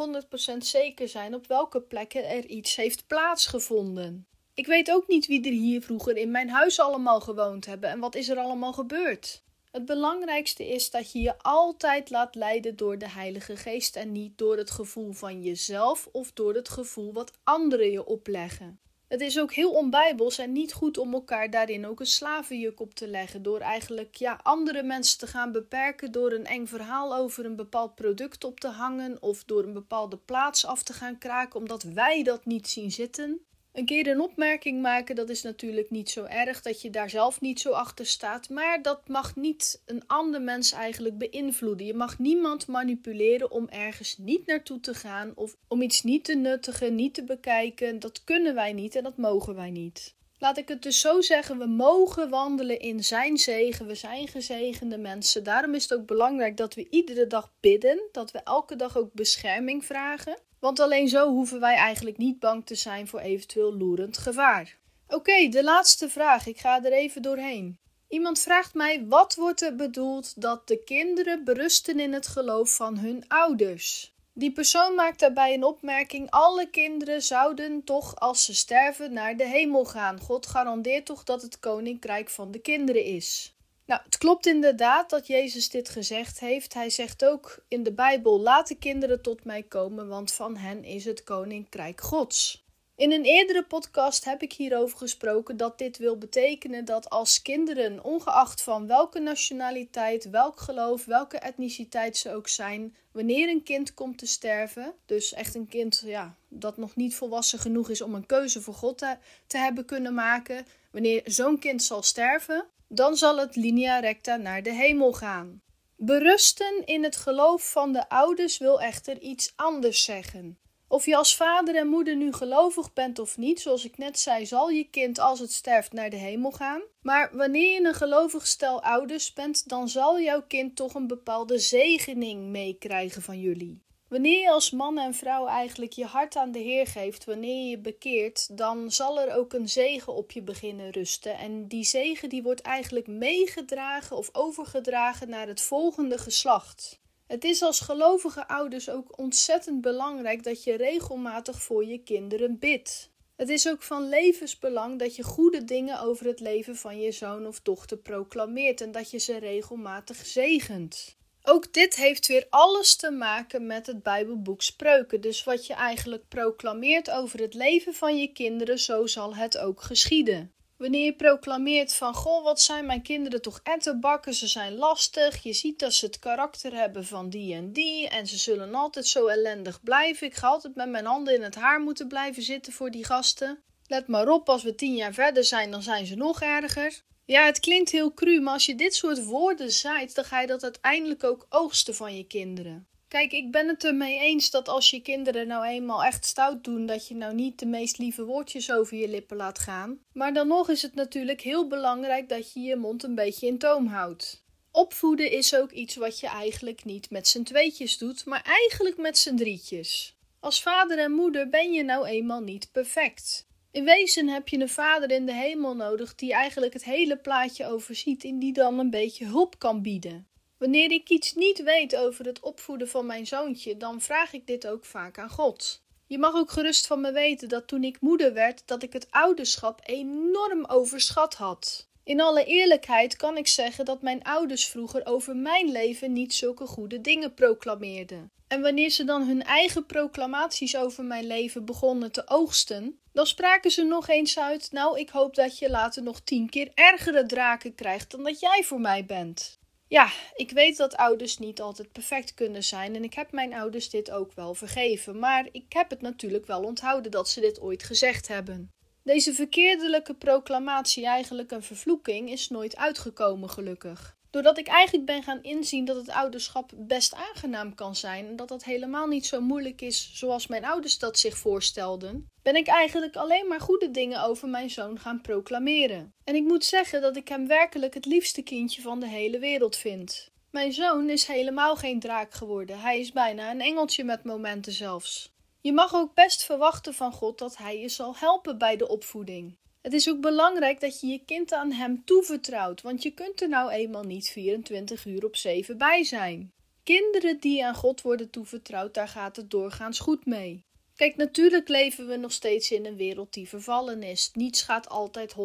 100% 0.54 0.58
zeker 0.58 1.08
zijn 1.08 1.34
op 1.34 1.48
welke 1.48 1.82
plekken 1.82 2.30
er 2.30 2.46
iets 2.46 2.76
heeft 2.76 3.08
plaatsgevonden. 3.08 4.28
Ik 4.54 4.66
weet 4.66 4.92
ook 4.92 5.08
niet 5.08 5.28
wie 5.28 5.46
er 5.46 5.52
hier 5.52 5.82
vroeger 5.82 6.18
in 6.18 6.32
mijn 6.32 6.50
huis 6.50 6.80
allemaal 6.80 7.20
gewoond 7.20 7.66
hebben 7.66 7.90
en 7.90 8.00
wat 8.00 8.16
is 8.16 8.30
er 8.30 8.38
allemaal 8.38 8.74
gebeurd. 8.74 9.44
Het 9.72 9.86
belangrijkste 9.86 10.68
is 10.68 10.90
dat 10.90 11.12
je 11.12 11.20
je 11.22 11.38
altijd 11.38 12.10
laat 12.10 12.36
leiden 12.36 12.76
door 12.76 12.98
de 12.98 13.10
Heilige 13.10 13.56
Geest 13.56 13.96
en 13.96 14.12
niet 14.12 14.38
door 14.38 14.58
het 14.58 14.72
gevoel 14.72 15.12
van 15.12 15.42
jezelf 15.42 16.08
of 16.12 16.32
door 16.32 16.54
het 16.54 16.70
gevoel 16.70 17.14
wat 17.14 17.32
anderen 17.44 17.92
je 17.92 18.06
opleggen. 18.06 18.80
Het 19.12 19.22
is 19.22 19.40
ook 19.40 19.54
heel 19.54 19.72
onbijbels 19.72 20.38
en 20.38 20.52
niet 20.52 20.74
goed 20.74 20.98
om 20.98 21.14
elkaar 21.14 21.50
daarin 21.50 21.86
ook 21.86 22.00
een 22.00 22.06
slavenjuk 22.06 22.80
op 22.80 22.94
te 22.94 23.08
leggen. 23.08 23.44
Door 23.44 23.60
eigenlijk 23.60 24.16
ja, 24.16 24.40
andere 24.44 24.84
mensen 24.84 25.18
te 25.18 25.28
gaan 25.28 25.52
beperken 25.52 26.12
door 26.12 26.32
een 26.32 26.46
eng 26.46 26.66
verhaal 26.66 27.16
over 27.16 27.46
een 27.46 27.56
bepaald 27.56 27.96
product 27.96 28.44
op 28.44 28.60
te 28.60 28.68
hangen. 28.68 29.22
Of 29.22 29.44
door 29.44 29.64
een 29.64 29.74
bepaalde 29.74 30.18
plaats 30.18 30.66
af 30.66 30.84
te 30.84 30.94
gaan 30.94 31.18
kraken 31.18 31.60
omdat 31.60 31.84
wij 31.84 32.24
dat 32.24 32.46
niet 32.46 32.68
zien 32.68 32.92
zitten. 32.92 33.46
Een 33.74 33.86
keer 33.86 34.08
een 34.08 34.22
opmerking 34.22 34.82
maken, 34.82 35.16
dat 35.16 35.30
is 35.30 35.42
natuurlijk 35.42 35.90
niet 35.90 36.10
zo 36.10 36.24
erg 36.24 36.62
dat 36.62 36.82
je 36.82 36.90
daar 36.90 37.10
zelf 37.10 37.42
niet 37.42 37.60
zo 37.60 37.72
achter 37.72 38.06
staat, 38.06 38.50
maar 38.50 38.82
dat 38.82 39.08
mag 39.08 39.36
niet 39.36 39.82
een 39.86 40.04
ander 40.08 40.42
mens 40.42 40.72
eigenlijk 40.72 41.18
beïnvloeden. 41.18 41.86
Je 41.86 41.94
mag 41.94 42.20
niemand 42.20 42.68
manipuleren 42.68 43.52
om 43.52 43.68
ergens 43.70 44.18
niet 44.18 44.46
naartoe 44.46 44.80
te 44.80 44.94
gaan 44.94 45.32
of 45.36 45.56
om 45.68 45.82
iets 45.82 46.04
niet 46.04 46.24
te 46.24 46.36
nuttigen, 46.36 46.96
niet 46.96 47.14
te 47.14 47.24
bekijken. 47.24 48.00
Dat 48.00 48.24
kunnen 48.24 48.56
wij 48.56 48.74
niet 48.74 48.96
en 48.96 49.04
dat 49.04 49.18
mogen 49.18 49.56
wij 49.56 49.70
niet. 49.70 50.16
Laat 50.40 50.58
ik 50.58 50.68
het 50.68 50.84
dus 50.84 51.00
zo 51.00 51.22
zeggen, 51.22 51.58
we 51.58 51.68
mogen 51.68 52.30
wandelen 52.30 52.80
in 52.80 53.04
zijn 53.04 53.38
zegen. 53.38 53.88
We 53.88 53.96
zijn 53.96 54.28
gezegende 54.28 54.98
mensen. 54.98 55.44
Daarom 55.44 55.74
is 55.74 55.84
het 55.84 56.00
ook 56.00 56.06
belangrijk 56.06 56.58
dat 56.58 56.74
we 56.74 56.88
iedere 56.90 57.28
dag 57.28 57.52
bidden, 57.60 58.02
dat 58.12 58.32
we 58.32 58.40
elke 58.44 58.76
dag 58.76 58.98
ook 58.98 59.14
bescherming 59.14 59.86
vragen. 59.86 60.38
Want 60.62 60.80
alleen 60.80 61.08
zo 61.08 61.30
hoeven 61.30 61.60
wij 61.60 61.76
eigenlijk 61.76 62.18
niet 62.18 62.40
bang 62.40 62.66
te 62.66 62.76
zijn 62.76 63.08
voor 63.08 63.20
eventueel 63.20 63.74
loerend 63.74 64.18
gevaar. 64.18 64.78
Oké, 65.08 65.48
de 65.48 65.64
laatste 65.64 66.10
vraag. 66.10 66.48
Ik 66.48 66.60
ga 66.60 66.84
er 66.84 66.92
even 66.92 67.22
doorheen. 67.22 67.80
Iemand 68.08 68.40
vraagt 68.40 68.74
mij: 68.74 69.06
wat 69.08 69.36
wordt 69.36 69.62
er 69.62 69.76
bedoeld 69.76 70.42
dat 70.42 70.68
de 70.68 70.84
kinderen 70.84 71.44
berusten 71.44 72.00
in 72.00 72.14
het 72.14 72.28
geloof 72.28 72.76
van 72.76 72.98
hun 72.98 73.24
ouders? 73.28 74.14
Die 74.34 74.52
persoon 74.52 74.96
maakt 74.96 75.20
daarbij 75.20 75.54
een 75.54 75.64
opmerking: 75.64 76.30
alle 76.30 76.70
kinderen 76.70 77.22
zouden 77.22 77.84
toch 77.84 78.16
als 78.16 78.46
ze 78.46 78.56
sterven 78.56 79.14
naar 79.14 79.38
de 79.38 79.48
hemel 79.48 79.86
gaan. 79.86 80.20
God 80.20 80.46
garandeert 80.46 81.06
toch 81.06 81.24
dat 81.24 81.42
het 81.42 81.60
koninkrijk 81.60 82.30
van 82.30 82.52
de 82.52 82.60
kinderen 82.60 83.04
is. 83.04 83.56
Nou, 83.86 84.02
het 84.04 84.18
klopt 84.18 84.46
inderdaad 84.46 85.10
dat 85.10 85.28
Jezus 85.28 85.70
dit 85.70 85.90
gezegd 85.90 86.40
heeft. 86.40 86.74
Hij 86.74 86.90
zegt 86.90 87.26
ook 87.26 87.64
in 87.68 87.84
de 87.84 87.94
Bijbel: 87.94 88.40
Laat 88.40 88.68
de 88.68 88.76
kinderen 88.76 89.22
tot 89.22 89.44
mij 89.44 89.64
komen, 89.64 90.08
want 90.08 90.34
van 90.34 90.58
hen 90.58 90.84
is 90.84 91.06
het 91.06 91.24
koninkrijk 91.24 92.02
Gods. 92.02 92.64
In 93.02 93.12
een 93.12 93.24
eerdere 93.24 93.64
podcast 93.64 94.26
heb 94.26 94.42
ik 94.42 94.54
hierover 94.54 94.98
gesproken 94.98 95.58
dat 95.58 95.78
dit 95.78 95.98
wil 95.98 96.18
betekenen 96.18 96.86
dat 96.86 97.10
als 97.10 97.42
kinderen, 97.42 98.04
ongeacht 98.04 98.62
van 98.62 98.88
welke 98.88 99.20
nationaliteit, 99.20 100.30
welk 100.30 100.60
geloof, 100.60 101.06
welke 101.06 101.38
etniciteit 101.38 102.18
ze 102.18 102.34
ook 102.34 102.48
zijn, 102.48 102.96
wanneer 103.12 103.50
een 103.50 103.64
kind 103.64 103.94
komt 103.94 104.18
te 104.18 104.26
sterven, 104.26 104.94
dus 105.06 105.34
echt 105.34 105.56
een 105.56 105.68
kind 105.68 106.04
ja, 106.06 106.36
dat 106.48 106.78
nog 106.78 106.96
niet 106.96 107.16
volwassen 107.16 107.60
genoeg 107.60 107.90
is 107.90 108.02
om 108.02 108.16
een 108.16 108.26
keuze 108.26 108.62
voor 108.62 108.74
God 108.74 108.98
te, 108.98 109.18
te 109.48 109.58
hebben 109.58 109.86
kunnen 109.86 110.14
maken, 110.14 110.66
wanneer 110.92 111.22
zo'n 111.26 111.60
kind 111.60 111.84
zal 111.84 112.04
sterven, 112.04 112.66
dan 112.94 113.16
zal 113.16 113.38
het 113.38 113.56
linea 113.56 114.00
recta 114.00 114.36
naar 114.36 114.64
de 114.64 114.74
hemel 114.74 115.14
gaan. 115.14 115.62
Berusten 115.96 116.86
in 116.86 117.04
het 117.04 117.16
geloof 117.16 117.72
van 117.72 117.94
de 117.94 118.10
ouders 118.10 118.58
wil 118.58 118.82
echter 118.82 119.22
iets 119.22 119.54
anders 119.56 120.04
zeggen. 120.04 120.60
Of 120.88 121.06
je 121.06 121.16
als 121.16 121.36
vader 121.36 121.76
en 121.76 121.88
moeder 121.88 122.16
nu 122.16 122.34
gelovig 122.34 122.94
bent 122.94 123.20
of 123.20 123.38
niet, 123.38 123.62
zoals 123.62 123.86
ik 123.86 123.98
net 123.98 124.20
zei, 124.20 124.46
zal 124.46 124.70
je 124.70 124.90
kind 124.90 125.20
als 125.20 125.40
het 125.40 125.52
sterft 125.52 125.94
naar 125.94 126.10
de 126.10 126.16
hemel 126.16 126.52
gaan. 126.52 126.82
Maar 127.02 127.30
wanneer 127.34 127.74
je 127.74 127.88
een 127.88 127.94
gelovig 127.94 128.48
stel 128.48 128.84
ouders 128.84 129.34
bent, 129.34 129.70
dan 129.70 129.90
zal 129.90 130.20
jouw 130.20 130.44
kind 130.48 130.76
toch 130.76 130.94
een 130.94 131.08
bepaalde 131.08 131.60
zegening 131.60 132.46
meekrijgen 132.46 133.22
van 133.22 133.40
jullie. 133.40 133.82
Wanneer 134.12 134.40
je 134.40 134.50
als 134.50 134.72
man 134.72 134.98
en 134.98 135.14
vrouw 135.14 135.48
eigenlijk 135.48 135.92
je 135.92 136.06
hart 136.06 136.36
aan 136.36 136.52
de 136.52 136.60
Heer 136.60 136.88
geeft, 136.88 137.26
wanneer 137.26 137.64
je 137.64 137.70
je 137.70 137.80
bekeert, 137.80 138.58
dan 138.58 138.92
zal 138.92 139.22
er 139.22 139.36
ook 139.36 139.54
een 139.54 139.70
zegen 139.70 140.14
op 140.14 140.32
je 140.32 140.42
beginnen 140.42 140.90
rusten. 140.90 141.38
En 141.38 141.68
die 141.68 141.84
zegen 141.84 142.30
die 142.30 142.44
wordt 142.44 142.62
eigenlijk 142.62 143.08
meegedragen 143.08 144.18
of 144.18 144.30
overgedragen 144.32 145.30
naar 145.30 145.48
het 145.48 145.62
volgende 145.62 146.18
geslacht. 146.18 147.00
Het 147.28 147.44
is 147.44 147.62
als 147.62 147.80
gelovige 147.80 148.48
ouders 148.48 148.90
ook 148.90 149.18
ontzettend 149.18 149.82
belangrijk 149.82 150.44
dat 150.44 150.64
je 150.64 150.76
regelmatig 150.76 151.62
voor 151.62 151.86
je 151.86 152.04
kinderen 152.04 152.60
bidt. 152.60 153.10
Het 153.36 153.50
is 153.50 153.70
ook 153.70 153.82
van 153.82 154.10
levensbelang 154.10 155.00
dat 155.00 155.16
je 155.16 155.24
goede 155.24 155.64
dingen 155.64 156.02
over 156.02 156.26
het 156.26 156.40
leven 156.40 156.76
van 156.76 157.02
je 157.02 157.12
zoon 157.12 157.48
of 157.48 157.62
dochter 157.62 157.98
proclameert 157.98 158.82
en 158.82 158.92
dat 158.92 159.12
je 159.12 159.18
ze 159.18 159.38
regelmatig 159.38 160.26
zegent. 160.26 161.20
Ook 161.44 161.74
dit 161.74 161.96
heeft 161.96 162.28
weer 162.28 162.48
alles 162.50 162.96
te 162.96 163.12
maken 163.12 163.66
met 163.66 163.88
het 163.88 164.04
Bijbelboek 164.04 164.62
Spreuken. 164.62 165.22
Dus 165.22 165.44
wat 165.44 165.68
je 165.68 165.74
eigenlijk 165.74 166.28
proclameert 166.28 167.12
over 167.12 167.40
het 167.40 167.54
leven 167.54 167.94
van 167.94 168.18
je 168.18 168.28
kinderen, 168.28 168.80
zo 168.80 169.08
zal 169.08 169.36
het 169.36 169.58
ook 169.58 169.82
geschieden. 169.82 170.52
Wanneer 170.78 171.06
je 171.06 171.16
proclameert 171.16 171.94
van 171.94 172.14
goh, 172.14 172.44
wat 172.44 172.62
zijn 172.62 172.86
mijn 172.86 173.02
kinderen 173.02 173.42
toch 173.42 173.60
etterbakken, 173.64 174.34
ze 174.34 174.48
zijn 174.48 174.76
lastig, 174.76 175.44
je 175.44 175.54
ziet 175.54 175.80
dat 175.80 175.94
ze 175.94 176.06
het 176.06 176.20
karakter 176.20 176.74
hebben 176.74 177.06
van 177.06 177.30
die 177.30 177.54
en 177.54 177.72
die 177.72 178.10
en 178.10 178.28
ze 178.28 178.38
zullen 178.38 178.76
altijd 178.76 179.08
zo 179.08 179.28
ellendig 179.28 179.84
blijven. 179.84 180.28
Ik 180.28 180.36
ga 180.36 180.48
altijd 180.48 180.76
met 180.76 180.90
mijn 180.90 181.06
handen 181.06 181.36
in 181.36 181.44
het 181.44 181.56
haar 181.56 181.82
moeten 181.82 182.08
blijven 182.08 182.44
zitten 182.44 182.74
voor 182.74 182.92
die 182.92 183.06
gasten. 183.06 183.60
Let 183.88 184.08
maar 184.08 184.30
op, 184.30 184.50
als 184.50 184.64
we 184.64 184.76
tien 184.76 184.96
jaar 184.96 185.14
verder 185.14 185.44
zijn, 185.44 185.72
dan 185.72 185.82
zijn 185.82 186.06
ze 186.06 186.16
nog 186.16 186.42
erger. 186.42 187.02
Ja, 187.26 187.46
het 187.46 187.60
klinkt 187.60 187.92
heel 187.92 188.14
cru, 188.14 188.42
maar 188.42 188.54
als 188.54 188.66
je 188.66 188.76
dit 188.76 188.96
soort 188.96 189.24
woorden 189.24 189.72
zaait, 189.72 190.16
dan 190.16 190.24
ga 190.24 190.42
je 190.42 190.48
dat 190.48 190.64
uiteindelijk 190.64 191.24
ook 191.24 191.46
oogsten 191.50 191.96
van 191.96 192.18
je 192.18 192.24
kinderen. 192.24 192.88
Kijk, 193.08 193.32
ik 193.32 193.52
ben 193.52 193.68
het 193.68 193.84
ermee 193.84 194.20
eens 194.20 194.50
dat 194.50 194.68
als 194.68 194.90
je 194.90 195.02
kinderen 195.02 195.48
nou 195.48 195.66
eenmaal 195.66 196.04
echt 196.04 196.26
stout 196.26 196.64
doen, 196.64 196.86
dat 196.86 197.08
je 197.08 197.16
nou 197.16 197.34
niet 197.34 197.60
de 197.60 197.66
meest 197.66 197.98
lieve 197.98 198.26
woordjes 198.26 198.72
over 198.72 198.98
je 198.98 199.08
lippen 199.08 199.38
laat 199.38 199.60
gaan. 199.60 200.00
Maar 200.14 200.34
dan 200.34 200.48
nog 200.48 200.70
is 200.70 200.82
het 200.82 200.96
natuurlijk 200.96 201.42
heel 201.42 201.68
belangrijk 201.68 202.30
dat 202.30 202.54
je 202.54 202.60
je 202.60 202.76
mond 202.76 203.04
een 203.04 203.16
beetje 203.16 203.48
in 203.48 203.58
toom 203.58 203.88
houdt. 203.88 204.44
Opvoeden 204.72 205.32
is 205.32 205.56
ook 205.56 205.72
iets 205.72 205.96
wat 205.96 206.20
je 206.20 206.28
eigenlijk 206.28 206.84
niet 206.86 207.10
met 207.10 207.28
z'n 207.28 207.44
tweetjes 207.44 207.98
doet, 207.98 208.26
maar 208.26 208.42
eigenlijk 208.44 208.98
met 208.98 209.18
z'n 209.18 209.36
drietjes. 209.36 210.16
Als 210.40 210.62
vader 210.62 211.00
en 211.00 211.12
moeder 211.12 211.50
ben 211.50 211.72
je 211.72 211.84
nou 211.84 212.06
eenmaal 212.06 212.42
niet 212.42 212.72
perfect. 212.72 213.48
In 213.72 213.84
wezen 213.84 214.28
heb 214.28 214.48
je 214.48 214.60
een 214.60 214.70
vader 214.70 215.12
in 215.12 215.26
de 215.26 215.34
hemel 215.34 215.76
nodig 215.76 216.16
die 216.16 216.34
eigenlijk 216.34 216.74
het 216.74 216.84
hele 216.84 217.18
plaatje 217.18 217.68
overziet 217.68 218.24
en 218.24 218.40
die 218.40 218.54
dan 218.54 218.80
een 218.80 218.90
beetje 218.90 219.26
hulp 219.26 219.60
kan 219.60 219.82
bieden. 219.82 220.28
Wanneer 220.58 220.92
ik 220.92 221.10
iets 221.10 221.34
niet 221.34 221.64
weet 221.64 221.96
over 221.96 222.26
het 222.26 222.40
opvoeden 222.40 222.88
van 222.88 223.06
mijn 223.06 223.28
zoontje, 223.28 223.78
dan 223.78 224.02
vraag 224.02 224.34
ik 224.34 224.48
dit 224.48 224.68
ook 224.68 224.86
vaak 224.86 225.18
aan 225.18 225.30
God. 225.30 225.84
Je 226.06 226.18
mag 226.18 226.34
ook 226.34 226.52
gerust 226.52 226.88
van 226.88 227.02
me 227.02 227.12
weten 227.12 227.50
dat 227.50 227.68
toen 227.68 227.84
ik 227.84 228.02
moeder 228.02 228.34
werd, 228.34 228.62
dat 228.66 228.84
ik 228.84 228.94
het 228.94 229.08
ouderschap 229.10 229.82
enorm 229.84 230.66
overschat 230.66 231.34
had. 231.34 231.90
In 232.04 232.22
alle 232.22 232.46
eerlijkheid 232.46 233.16
kan 233.16 233.38
ik 233.38 233.48
zeggen 233.48 233.86
dat 233.86 234.02
mijn 234.02 234.24
ouders 234.24 234.68
vroeger 234.68 235.06
over 235.06 235.36
mijn 235.36 235.72
leven 235.72 236.14
niet 236.14 236.34
zulke 236.34 236.66
goede 236.66 237.02
dingen 237.02 237.34
proclameerden. 237.34 238.32
En 238.48 238.62
wanneer 238.62 238.90
ze 238.90 239.04
dan 239.04 239.28
hun 239.28 239.44
eigen 239.44 239.86
proclamaties 239.86 240.78
over 240.78 241.04
mijn 241.04 241.28
leven 241.28 241.66
begonnen 241.66 242.12
te 242.12 242.28
oogsten, 242.28 243.00
dan 243.14 243.28
spraken 243.28 243.72
ze 243.72 243.84
nog 243.84 244.08
eens 244.08 244.40
uit: 244.40 244.72
Nou, 244.72 245.00
ik 245.00 245.10
hoop 245.10 245.36
dat 245.36 245.60
je 245.60 245.70
later 245.70 246.04
nog 246.04 246.22
tien 246.22 246.50
keer 246.50 246.72
ergere 246.74 247.26
draken 247.26 247.76
krijgt 247.76 248.12
dan 248.12 248.24
dat 248.24 248.40
jij 248.40 248.64
voor 248.64 248.82
mij 248.82 249.06
bent. 249.06 249.60
Ja, 249.88 250.12
ik 250.36 250.52
weet 250.52 250.78
dat 250.78 250.96
ouders 250.96 251.38
niet 251.38 251.62
altijd 251.62 251.92
perfect 251.92 252.34
kunnen 252.34 252.64
zijn 252.64 252.96
en 252.96 253.04
ik 253.04 253.14
heb 253.14 253.32
mijn 253.32 253.54
ouders 253.54 253.90
dit 253.90 254.12
ook 254.12 254.34
wel 254.34 254.54
vergeven, 254.54 255.20
maar 255.20 255.48
ik 255.52 255.74
heb 255.74 255.90
het 255.90 256.02
natuurlijk 256.02 256.46
wel 256.46 256.64
onthouden 256.64 257.12
dat 257.12 257.30
ze 257.30 257.40
dit 257.40 257.62
ooit 257.62 257.84
gezegd 257.84 258.28
hebben. 258.28 258.70
Deze 259.04 259.34
verkeerdelijke 259.34 260.14
proclamatie, 260.14 261.06
eigenlijk 261.06 261.52
een 261.52 261.64
vervloeking, 261.64 262.30
is 262.30 262.50
nooit 262.50 262.78
uitgekomen, 262.78 263.50
gelukkig. 263.50 264.16
Doordat 264.30 264.58
ik 264.58 264.68
eigenlijk 264.68 265.06
ben 265.06 265.24
gaan 265.24 265.44
inzien 265.44 265.86
dat 265.86 265.96
het 265.96 266.10
ouderschap 266.10 266.72
best 266.76 267.14
aangenaam 267.14 267.76
kan 267.76 267.96
zijn 267.96 268.28
en 268.28 268.36
dat 268.36 268.48
dat 268.48 268.64
helemaal 268.64 269.08
niet 269.08 269.26
zo 269.26 269.42
moeilijk 269.42 269.82
is 269.82 270.12
zoals 270.14 270.48
mijn 270.48 270.66
ouders 270.66 271.00
dat 271.00 271.20
zich 271.20 271.38
voorstelden, 271.38 272.28
ben 272.42 272.56
ik 272.56 272.68
eigenlijk 272.68 273.16
alleen 273.16 273.48
maar 273.48 273.60
goede 273.60 273.92
dingen 273.92 274.24
over 274.24 274.48
mijn 274.48 274.70
zoon 274.70 275.00
gaan 275.00 275.22
proclameren. 275.22 276.14
En 276.24 276.36
ik 276.36 276.44
moet 276.44 276.66
zeggen 276.66 277.02
dat 277.02 277.16
ik 277.16 277.28
hem 277.28 277.48
werkelijk 277.48 277.94
het 277.94 278.06
liefste 278.06 278.42
kindje 278.42 278.82
van 278.82 279.00
de 279.00 279.08
hele 279.08 279.40
wereld 279.40 279.76
vind. 279.76 280.32
Mijn 280.52 280.74
zoon 280.74 281.10
is 281.10 281.28
helemaal 281.28 281.76
geen 281.76 282.00
draak 282.00 282.34
geworden. 282.34 282.80
Hij 282.80 283.00
is 283.00 283.12
bijna 283.12 283.52
een 283.52 283.62
engeltje 283.62 284.04
met 284.04 284.24
momenten 284.24 284.72
zelfs. 284.72 285.31
Je 285.62 285.74
mag 285.74 285.94
ook 285.94 286.14
best 286.14 286.44
verwachten 286.44 286.94
van 286.94 287.12
God 287.12 287.38
dat 287.38 287.58
Hij 287.58 287.80
je 287.80 287.90
zal 287.90 288.16
helpen 288.16 288.58
bij 288.58 288.78
de 288.78 288.88
opvoeding. 288.88 289.58
Het 289.82 289.94
is 289.94 290.10
ook 290.10 290.22
belangrijk 290.22 290.80
dat 290.80 291.00
je 291.00 291.08
je 291.08 291.26
kind 291.26 291.54
aan 291.54 291.72
Hem 291.72 292.02
toevertrouwt, 292.06 292.82
want 292.82 293.04
je 293.04 293.12
kunt 293.12 293.42
er 293.42 293.50
nou 293.50 293.72
eenmaal 293.72 294.04
niet 294.04 294.30
24 294.30 295.06
uur 295.06 295.26
op 295.26 295.36
7 295.36 295.78
bij 295.78 296.04
zijn. 296.04 296.52
Kinderen 296.84 297.40
die 297.40 297.66
aan 297.66 297.76
God 297.76 298.02
worden 298.02 298.30
toevertrouwd, 298.30 298.94
daar 298.94 299.08
gaat 299.08 299.36
het 299.36 299.50
doorgaans 299.52 300.00
goed 300.00 300.26
mee. 300.26 300.64
Kijk, 300.96 301.16
natuurlijk 301.16 301.68
leven 301.68 302.08
we 302.08 302.16
nog 302.16 302.32
steeds 302.32 302.72
in 302.72 302.86
een 302.86 302.96
wereld 302.96 303.34
die 303.34 303.50
vervallen 303.50 304.04
is. 304.04 304.30
Niets 304.34 304.62
gaat 304.62 304.90
altijd 304.90 305.34
100% 305.34 305.36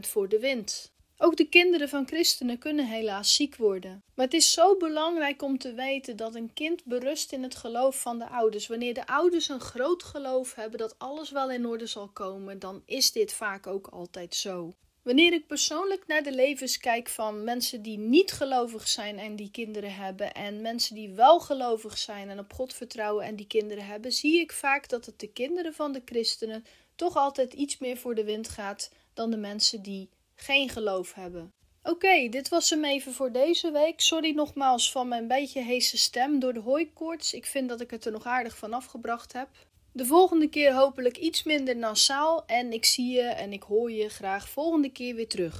voor 0.00 0.28
de 0.28 0.38
wind. 0.38 0.92
Ook 1.20 1.36
de 1.36 1.48
kinderen 1.48 1.88
van 1.88 2.06
christenen 2.06 2.58
kunnen 2.58 2.86
helaas 2.86 3.34
ziek 3.34 3.56
worden. 3.56 4.02
Maar 4.14 4.24
het 4.24 4.34
is 4.34 4.52
zo 4.52 4.76
belangrijk 4.76 5.42
om 5.42 5.58
te 5.58 5.72
weten 5.72 6.16
dat 6.16 6.34
een 6.34 6.52
kind 6.52 6.84
berust 6.84 7.32
in 7.32 7.42
het 7.42 7.56
geloof 7.56 8.00
van 8.00 8.18
de 8.18 8.28
ouders. 8.28 8.66
Wanneer 8.66 8.94
de 8.94 9.06
ouders 9.06 9.48
een 9.48 9.60
groot 9.60 10.02
geloof 10.02 10.54
hebben 10.54 10.78
dat 10.78 10.98
alles 10.98 11.30
wel 11.30 11.50
in 11.50 11.66
orde 11.66 11.86
zal 11.86 12.08
komen, 12.08 12.58
dan 12.58 12.82
is 12.86 13.12
dit 13.12 13.32
vaak 13.32 13.66
ook 13.66 13.86
altijd 13.86 14.34
zo. 14.34 14.74
Wanneer 15.02 15.32
ik 15.32 15.46
persoonlijk 15.46 16.06
naar 16.06 16.22
de 16.22 16.32
levens 16.32 16.78
kijk 16.78 17.08
van 17.08 17.44
mensen 17.44 17.82
die 17.82 17.98
niet 17.98 18.32
gelovig 18.32 18.88
zijn 18.88 19.18
en 19.18 19.36
die 19.36 19.50
kinderen 19.50 19.94
hebben, 19.94 20.32
en 20.34 20.60
mensen 20.60 20.94
die 20.94 21.10
wel 21.10 21.40
gelovig 21.40 21.98
zijn 21.98 22.30
en 22.30 22.38
op 22.38 22.52
God 22.52 22.74
vertrouwen 22.74 23.24
en 23.24 23.36
die 23.36 23.46
kinderen 23.46 23.86
hebben, 23.86 24.12
zie 24.12 24.40
ik 24.40 24.52
vaak 24.52 24.88
dat 24.88 25.06
het 25.06 25.20
de 25.20 25.32
kinderen 25.32 25.74
van 25.74 25.92
de 25.92 26.02
christenen 26.04 26.64
toch 26.94 27.16
altijd 27.16 27.52
iets 27.52 27.78
meer 27.78 27.96
voor 27.96 28.14
de 28.14 28.24
wind 28.24 28.48
gaat 28.48 28.90
dan 29.14 29.30
de 29.30 29.36
mensen 29.36 29.82
die 29.82 30.08
geen 30.40 30.68
geloof 30.68 31.14
hebben. 31.14 31.52
Oké, 31.82 32.28
dit 32.28 32.48
was 32.48 32.70
hem 32.70 32.84
even 32.84 33.12
voor 33.12 33.32
deze 33.32 33.70
week. 33.70 34.00
Sorry 34.00 34.34
nogmaals 34.34 34.92
van 34.92 35.08
mijn 35.08 35.28
beetje 35.28 35.62
heese 35.62 35.98
stem 35.98 36.38
door 36.38 36.52
de 36.52 36.60
hooikoorts. 36.60 37.32
Ik 37.32 37.46
vind 37.46 37.68
dat 37.68 37.80
ik 37.80 37.90
het 37.90 38.04
er 38.04 38.12
nog 38.12 38.26
aardig 38.26 38.56
van 38.56 38.72
afgebracht 38.72 39.32
heb. 39.32 39.48
De 39.92 40.04
volgende 40.04 40.48
keer 40.48 40.74
hopelijk 40.74 41.16
iets 41.16 41.42
minder 41.42 41.76
nasaal 41.76 42.46
en 42.46 42.72
ik 42.72 42.84
zie 42.84 43.12
je 43.12 43.22
en 43.22 43.52
ik 43.52 43.62
hoor 43.62 43.90
je 43.90 44.08
graag 44.08 44.48
volgende 44.48 44.90
keer 44.90 45.14
weer 45.14 45.28
terug. 45.28 45.56